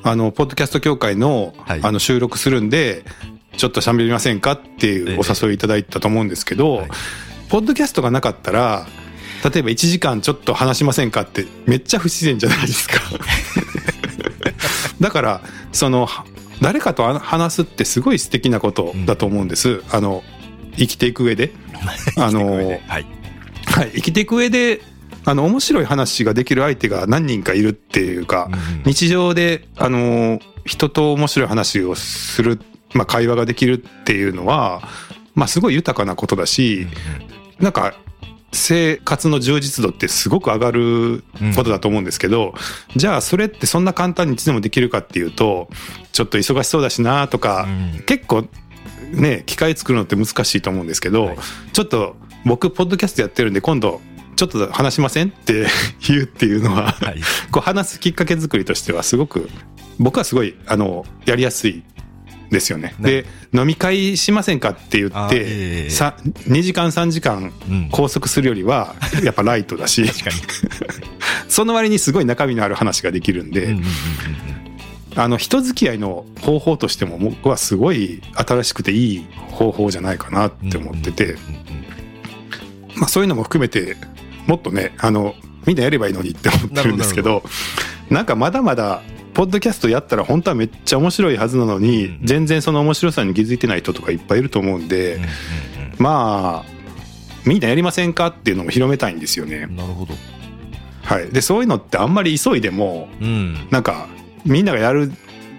[0.06, 3.04] あのポッドキャスト協会の,、あの収録するんで
[3.58, 6.90] ちょっとしゃべりませんかっていうお誘いいただいたと思うんですけど、はい、
[7.50, 8.86] ポッドキャストがなかったら
[9.44, 13.02] 例えば1時間ちょっと話しませんかってめっちゃ不自然じゃないですか。
[15.02, 15.42] だから
[15.72, 16.08] その
[16.62, 20.24] 誰かと話すってすごい素敵なことだと思うんです、うん、あの
[20.78, 21.52] 生きていく上で。
[22.18, 23.06] あの、はい、はい、
[23.96, 24.82] 生きていく上で
[25.26, 32.60] あの面白い話ができる相手が何人かいるっていうか、うん、日常であの人と面白い話をする、
[32.94, 34.82] まあ、会話ができるっていうのは、
[35.34, 36.88] まあ、すごい豊かなことだし、
[37.60, 37.96] うん、なんか
[38.52, 41.24] 生活の充実度ってすごく上がる
[41.56, 42.54] ことだと思うんですけど、
[42.94, 45.70] うん、じゃあそれってそんな簡単にいつでもできるかっていうと
[46.14, 48.48] ちょっと忙しそうだしなとか、うん、結構
[49.12, 51.38] ね機械作るのって難しいと思うんですけど、はい、
[51.74, 52.16] ちょっと
[52.46, 54.00] 僕ポッドキャストやってるんで今度
[54.36, 55.30] ちょっと話しません？
[55.30, 55.68] って
[56.08, 57.22] 言うっていうのは、はい、
[57.52, 59.50] こう話すきっかけ作りとしてはすごく
[59.98, 61.84] 僕はすごいあのやりやすい
[62.52, 62.96] ですよね。
[63.00, 66.14] で飲み会しませんかって言って、えー、
[66.48, 67.52] 2時間3時間
[67.92, 70.06] 拘束するよりは やっぱライトだし、
[71.48, 73.76] その割にすごい中身のある話ができるんで。
[75.18, 81.38] あの人付き合いの方法としても僕はすごい新しくていい方法じゃないかなって思ってて、
[82.96, 83.96] まあ、そういうのも含めて
[84.48, 85.36] もっとねあの
[85.66, 87.44] みんなやればいいのにって思ってるんですけど
[88.10, 89.02] なんかまだまだ
[89.34, 95.30] ポッドキャストやったら本当はめっちゃ面白いはずなのに、うん、全然その面白さに気づいてない人とかいっぱいいると思うんで、うんうんうん、
[96.00, 96.76] まあ
[97.46, 99.68] みんなやりませんかっていうのも広めたいんですよね。
[99.68, 100.14] なるほど。
[101.04, 101.30] はい。
[101.30, 104.08] で、そういうのってあんまり急いでも、うん、なんか
[104.46, 105.12] みんながやる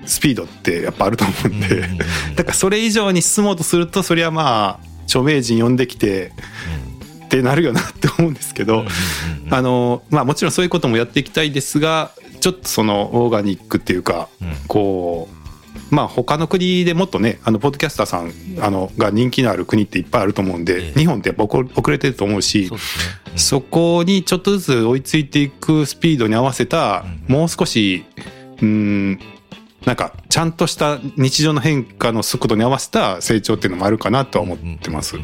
[0.05, 1.99] スピードってやっぱあると思うんで、うんうんうん、
[2.35, 6.33] だからそれ以上に進もうとするとそりゃまあ著名人呼んできて、
[7.27, 8.85] ってなるよなって思うんですけど、
[9.51, 22.79] あのまあもちろんそういうこともやっていきたいですがちょっとそのオーガニックっていうか、うん、こうまあ他の国でもっとねあのポッドキャスターさんあのが人気のある国っていっぱいあると思うんで、え日本ってやっぱ遅れてると思うし、ね。
[23.33, 28.05] うん、そこにちょっとずつ追いついていくスピードに合わせた、うん、もう少し
[28.63, 29.21] うん
[29.85, 35.17] なんかちゃんとした日常の変化の速度に合わせた成長っていうのもあるかなとは思ってます。
[35.17, 35.21] い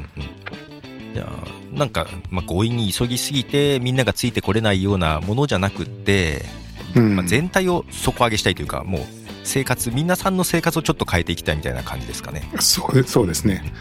[1.17, 1.29] や
[1.73, 6.45] なんか、まあ、強引に急ぎすぎてみんながついてこれないようなものじゃなくって
[6.95, 9.01] まあ、全体を底上げしたいというかもう
[9.45, 12.49] 生活皆さんの生活をちょっと変えていきたいみたいな感じですかね。
[12.61, 13.73] そうそうですね。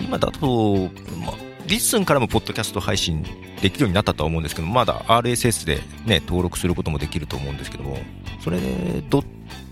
[0.00, 1.34] 今だと、まあ、
[1.66, 3.22] LISTEN からもポッドキャスト配信
[3.60, 7.98] できるようになったとは思うんですけどまだ RSS でね登録することもできると思うんですけども
[8.40, 9.22] それでどっ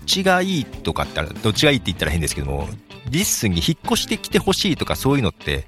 [0.05, 2.67] ちがいいとかってどっちがいいって言ったら変ですけども
[3.09, 5.65] LISTEN に引っ越してきてほしいとかそういうのって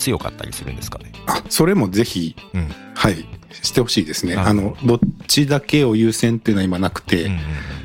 [0.00, 1.12] 強かったりするんですかね。
[1.26, 3.24] あそれもぜひ、うん、はい
[3.62, 4.36] してほしいですね。
[4.36, 7.30] あの、どっちだけを優先っていうのは今なくて、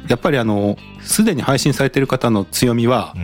[0.07, 3.15] やっぱりあの、すでに配信されてる方の強みは、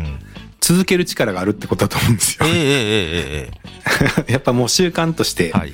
[0.60, 2.46] 続ける力があるってことだと思うんですよ。
[2.48, 3.50] ええええ
[4.26, 5.74] ええ やっぱもう習慣として、はい。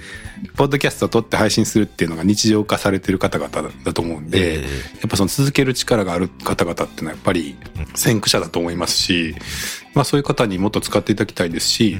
[0.55, 4.67] ポッドキャストを撮って配信するっていうのが日常化されてる方々だと思うんで、えや
[5.07, 7.55] っぱその続ける力がある方々っていうのはやっぱり
[7.95, 9.35] 先駆者だと思いますし、
[9.95, 11.97] まあそういう方にもっと使っていただきたいですし、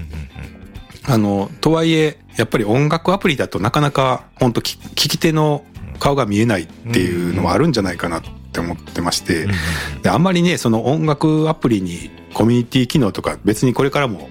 [1.08, 5.64] あの、とはいえ、やっぱり音楽アプリだとなかなか本当聞聞き手の
[6.00, 14.30] 顔が見えないっていうのはあるんじゃないかなって思ってまして、うんであんまりね、その音楽アプリにコミュニティ機能とか別にこれからも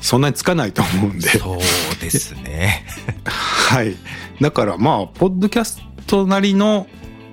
[0.00, 1.58] そんなにつかないと思うんで、そう
[2.00, 2.84] ですね。
[3.24, 3.96] はい。
[4.40, 6.86] だからまあ、ポッドキャストなりの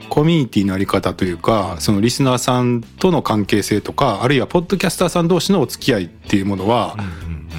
[0.10, 6.96] コミュニティのあり方というか、そのリスナーさんとの関係性とか、あるいはポッドキャスターさん同士のお付き合いっていうものは、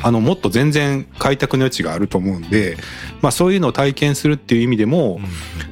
[0.03, 2.77] あの、もっと全然開拓の余地があると思うんで、
[3.21, 5.21] まあそういうのを体験するっていう意味でも、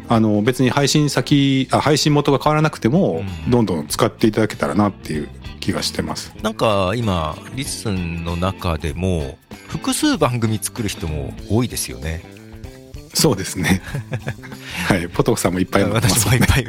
[0.08, 5.28] あの、別に配信先、あ、配信元が変わらなくても、うんどんどん使っていただけたらなっていう
[5.60, 6.32] 気がしてます。
[6.42, 12.35] なんか今、リッスンの中でも、複数番組作る人も多いですよね。
[13.16, 13.80] そうですね。
[14.88, 15.08] はい。
[15.08, 16.36] ポトフさんもいっぱい持ってますね。
[16.36, 16.66] 私もいっぱい、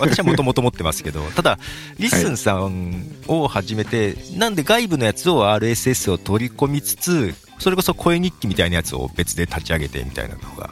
[0.00, 1.58] 私はもともと持ってますけど、ただ、
[2.00, 10.70] リッスンさんを始めて、なんで外部のやつを RSS を取り込みつつ、それこそ声日記みたいなやつを別で立ち上げてみたいなのが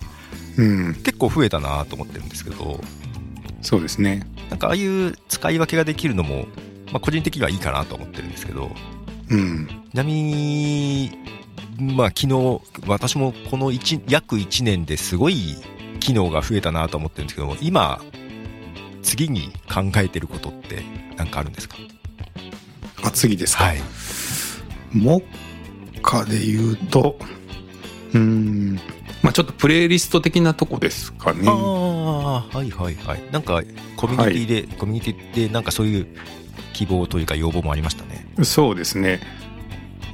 [0.56, 0.94] うん。
[1.04, 2.82] 結構増えたなと思ってるんですけど、
[3.62, 4.26] そうですね。
[4.50, 6.46] なんかああいう使い分けができるのも、
[6.90, 8.74] まあ、個人的にはいいかなと思ってるんですけど、
[9.30, 9.68] うん。
[9.92, 11.18] ちなみに、
[11.78, 15.56] まあ、昨日、私もこの1約1年ですごい
[16.00, 18.00] 機能が増えたなと思ってるんですけども、今、
[19.02, 20.82] 次に考えてることって
[21.18, 21.76] 何かあるんですか？
[23.04, 23.64] あ、次ですか。
[23.64, 23.82] はい。
[24.94, 25.22] 目
[26.00, 27.18] 下で言うと、
[28.14, 28.80] うーん、
[29.22, 31.50] まあちょっとプレイリスト的なとこですかねあ。
[31.52, 33.22] あ、はいはいはい。
[33.30, 33.62] なんか、
[33.96, 36.06] コミュニティで、コミュニティでなんかそういう
[36.72, 38.26] 希望というか要望もありましたね。
[38.42, 39.20] そうですね。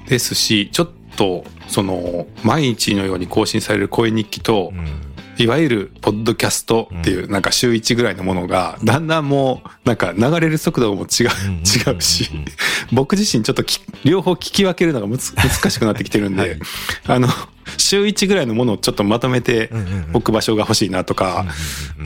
[0.08, 5.08] ですし、ちょっと、その、毎日のように更新される声日記と、うん。
[5.40, 11.26] いわゆるポッドキャストっていう、なんか週1ぐらいのものが、だんだんもう、なんか流れる速度も違う、
[11.92, 12.28] 違うし、
[12.92, 16.58] 僕自身ちょっとき両方聞き分けるのがむつ難しくなってきてるんで、はい。
[17.06, 17.28] あの、
[17.76, 19.70] 週1ぐらいのものをちょっとまとめて
[20.12, 21.46] 置く場所が欲しいなとか、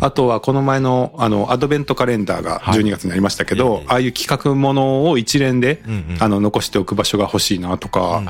[0.00, 5.82] あとはこの前の、あの、アドベントカレンダーが12月になりましたけど、はいああいう企画ものを一連で、
[6.18, 8.22] あの、残しておく場所が欲しいなとか、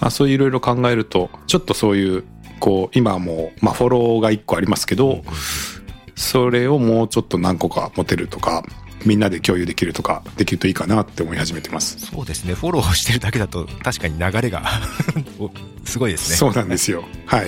[0.00, 2.24] あ、そういういろいろ考えると、ちょっとそういう、
[2.58, 5.22] こう、今はもう、まあ、フォローが1個ありますけど、
[6.16, 8.64] それをもうちょっと何個か持てるとか、
[9.04, 11.98] みんなで共有できるとか、できるといいかなって思い始めてます。
[11.98, 14.62] そうですね、フォローしてるだけだと確かに流れが
[15.38, 15.50] お
[15.84, 16.36] すごいですね。
[16.36, 17.04] そうなんですよ。
[17.26, 17.46] はい。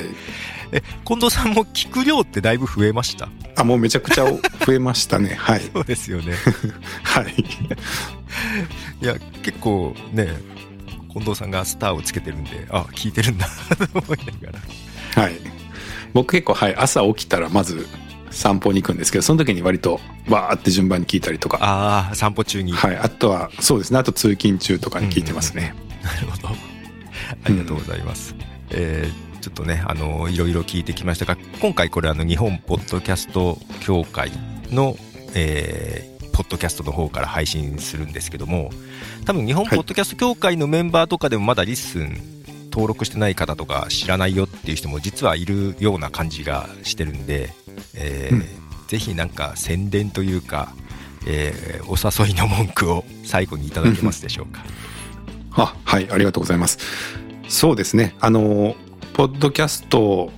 [0.74, 3.28] え、近藤さんも聞く量ってだいぶ増えました？
[3.56, 4.24] あ、もうめちゃくちゃ
[4.66, 5.34] 増えましたね。
[5.38, 5.62] はい。
[5.72, 6.32] そうですよね。
[7.04, 7.34] はい。
[9.02, 10.28] いや、結構ね、
[11.12, 13.46] 近藤さんがスターをつけてるんで、あ、聞いてるんだ
[13.92, 14.58] と 思いなが
[15.14, 15.22] ら。
[15.22, 15.34] はい。
[16.14, 17.86] 僕結構、はい、朝起きたらまず
[18.32, 21.58] 散歩に行くんですけど、その時に割とわーって順番に聞いたりとか。
[21.60, 22.72] ああ、散歩中に。
[22.72, 22.96] はい。
[22.96, 23.98] あとは、そうですね。
[23.98, 25.74] あと通勤中とかに聞いてますね。
[26.02, 26.48] なるほど。
[26.48, 28.34] ありがとうございます。
[28.70, 34.30] えーちょっとね、あの、いろいろ聞いてきましたが、今回これあの、日本ポッドキャスト協会
[34.70, 34.96] の、
[35.34, 38.70] えーポッドキャストの方から配信するんですけども、
[39.26, 42.20] 多分日本ポッドキャスト協会のメンバーとかでもまだリッスン
[42.72, 47.50] 登録してない方とか知らないよっていう人も実はいるような感じがしてるんで、
[47.94, 48.44] えーうん
[48.88, 50.74] ぜひなんか宣伝というか、
[51.26, 54.62] えーお誘いの文句を最後にいただけますでしょうか。
[55.52, 56.78] あ、はい、ありがとうございます。
[57.48, 58.14] そうですね。
[58.20, 58.76] あの、
[59.14, 60.32] ポッドキャストを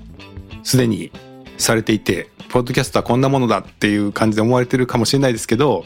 [0.63, 1.11] すでに
[1.59, 5.85] されていて、ポッドキャストはこんなものだっていう感じで思われてるかもしれないですけど、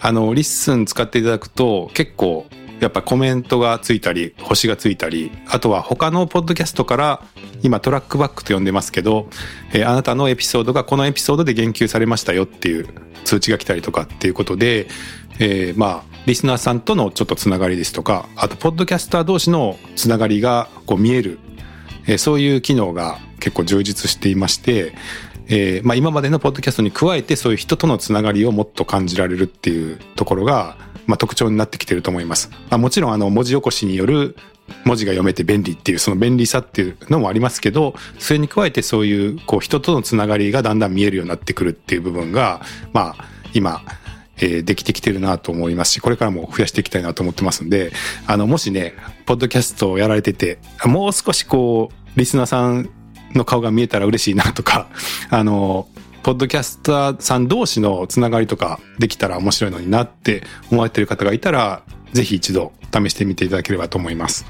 [0.00, 2.46] あの、リッスン使っていただくと結構
[2.80, 7.22] やっぱコメントがついたり、星がついたり、あとは他のポッドキャストから
[7.62, 9.28] 今トラックバックと呼んでますけど、
[9.72, 12.88] えーあなたのエピソードがこのエピソードで言及されましたよっていう
[13.24, 14.88] 通知が来たりとかっていうことで、
[15.38, 21.38] えーまあ、リスナーさんとのちょっとつながりですとか、あと、ポッドキャスター同士のつながりがこう見える、
[22.06, 24.94] えーそういう機能が結構充実していまして、
[25.48, 30.76] えーまあ、今までのポッドキャストに加えてそういう人とのつながりをもっと感じられるっていうところが、
[31.06, 32.50] まあ、特徴になってきてると思います。
[32.70, 34.36] まあ、もちろんあの文字起こしによる
[34.84, 42.60] 文字が読めて便利っていうその便利さっていうのもありますけど、それに加えてそういうこう人とのつながりがだんだん見えるようになってくるっていう部分が、
[42.92, 43.82] まあ今、
[44.42, 47.92] えできてきてるなと思いますし、これからも増やしていきたいなと思ってますんで、
[48.26, 48.94] あの、もしね、
[49.26, 52.88] ポッドキャストをやられてて、もう少しこう、リスナーさん
[53.34, 54.88] の顔が見えたら嬉しいなとか、
[55.30, 55.88] あの、
[56.22, 64.44] ポッドキャスターさん同士のつながりとかできたら面白いのになって思われてる方がいたら、ぜひ一度試してみていただければと思います。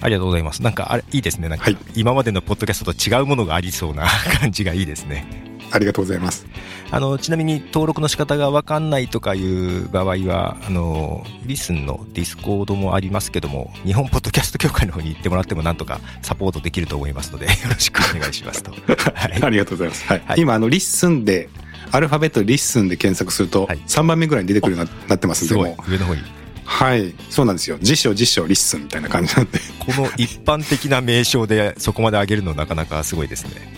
[0.00, 0.62] ありがとうございます。
[0.62, 1.48] なんか、あれ、いいですね。
[1.48, 4.06] なんかはい、今までのポッドキャストと違うものがありそうな
[4.40, 5.47] 感じがいいですね。
[5.70, 6.46] ありがとうございます。
[6.90, 18.72] あの、ちなみに登録の仕方がわかんないとかいう場合は、あの、リッスンのディスコードもありますけども、日本ポッドキャスト協会の方に行ってもらってもなんとかサポートできると思いますので、 よろしくお願いしますと。
[19.14, 19.42] はい。
[19.42, 20.06] ありがとうございます。
[20.06, 20.22] はい。
[20.26, 21.48] はい今、あの、リッスンで、
[21.90, 25.74] アルファベットリッスンで検索するとはい、3番目ぐらいに出てくるようになってますんで、すごい。
[25.88, 26.22] 上の方に。
[26.64, 27.14] はい。
[27.30, 27.78] そうなんですよ。
[27.80, 33.77] 辞書、辞書、リッスンみたいな感じなんで、この一般的な名称でそこまで上げるのなかなかすごいですね。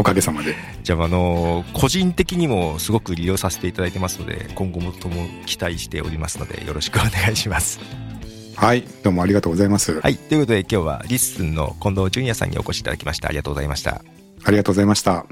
[0.00, 0.54] おかげさまで。
[0.82, 7.78] じゃあ、あの、個人的にもすごく利用させていただいてますので、今後とも期待しておりますので、よろしくお願いします。
[8.56, 8.82] はい。
[9.02, 10.00] どうもありがとうございます。
[10.00, 10.16] はい。
[10.16, 13.28] ということで今日はリッスンの近藤淳也さんにお越しいただきました。
[13.28, 14.02] ありがとうございました。
[14.44, 15.24] ありがとうございました。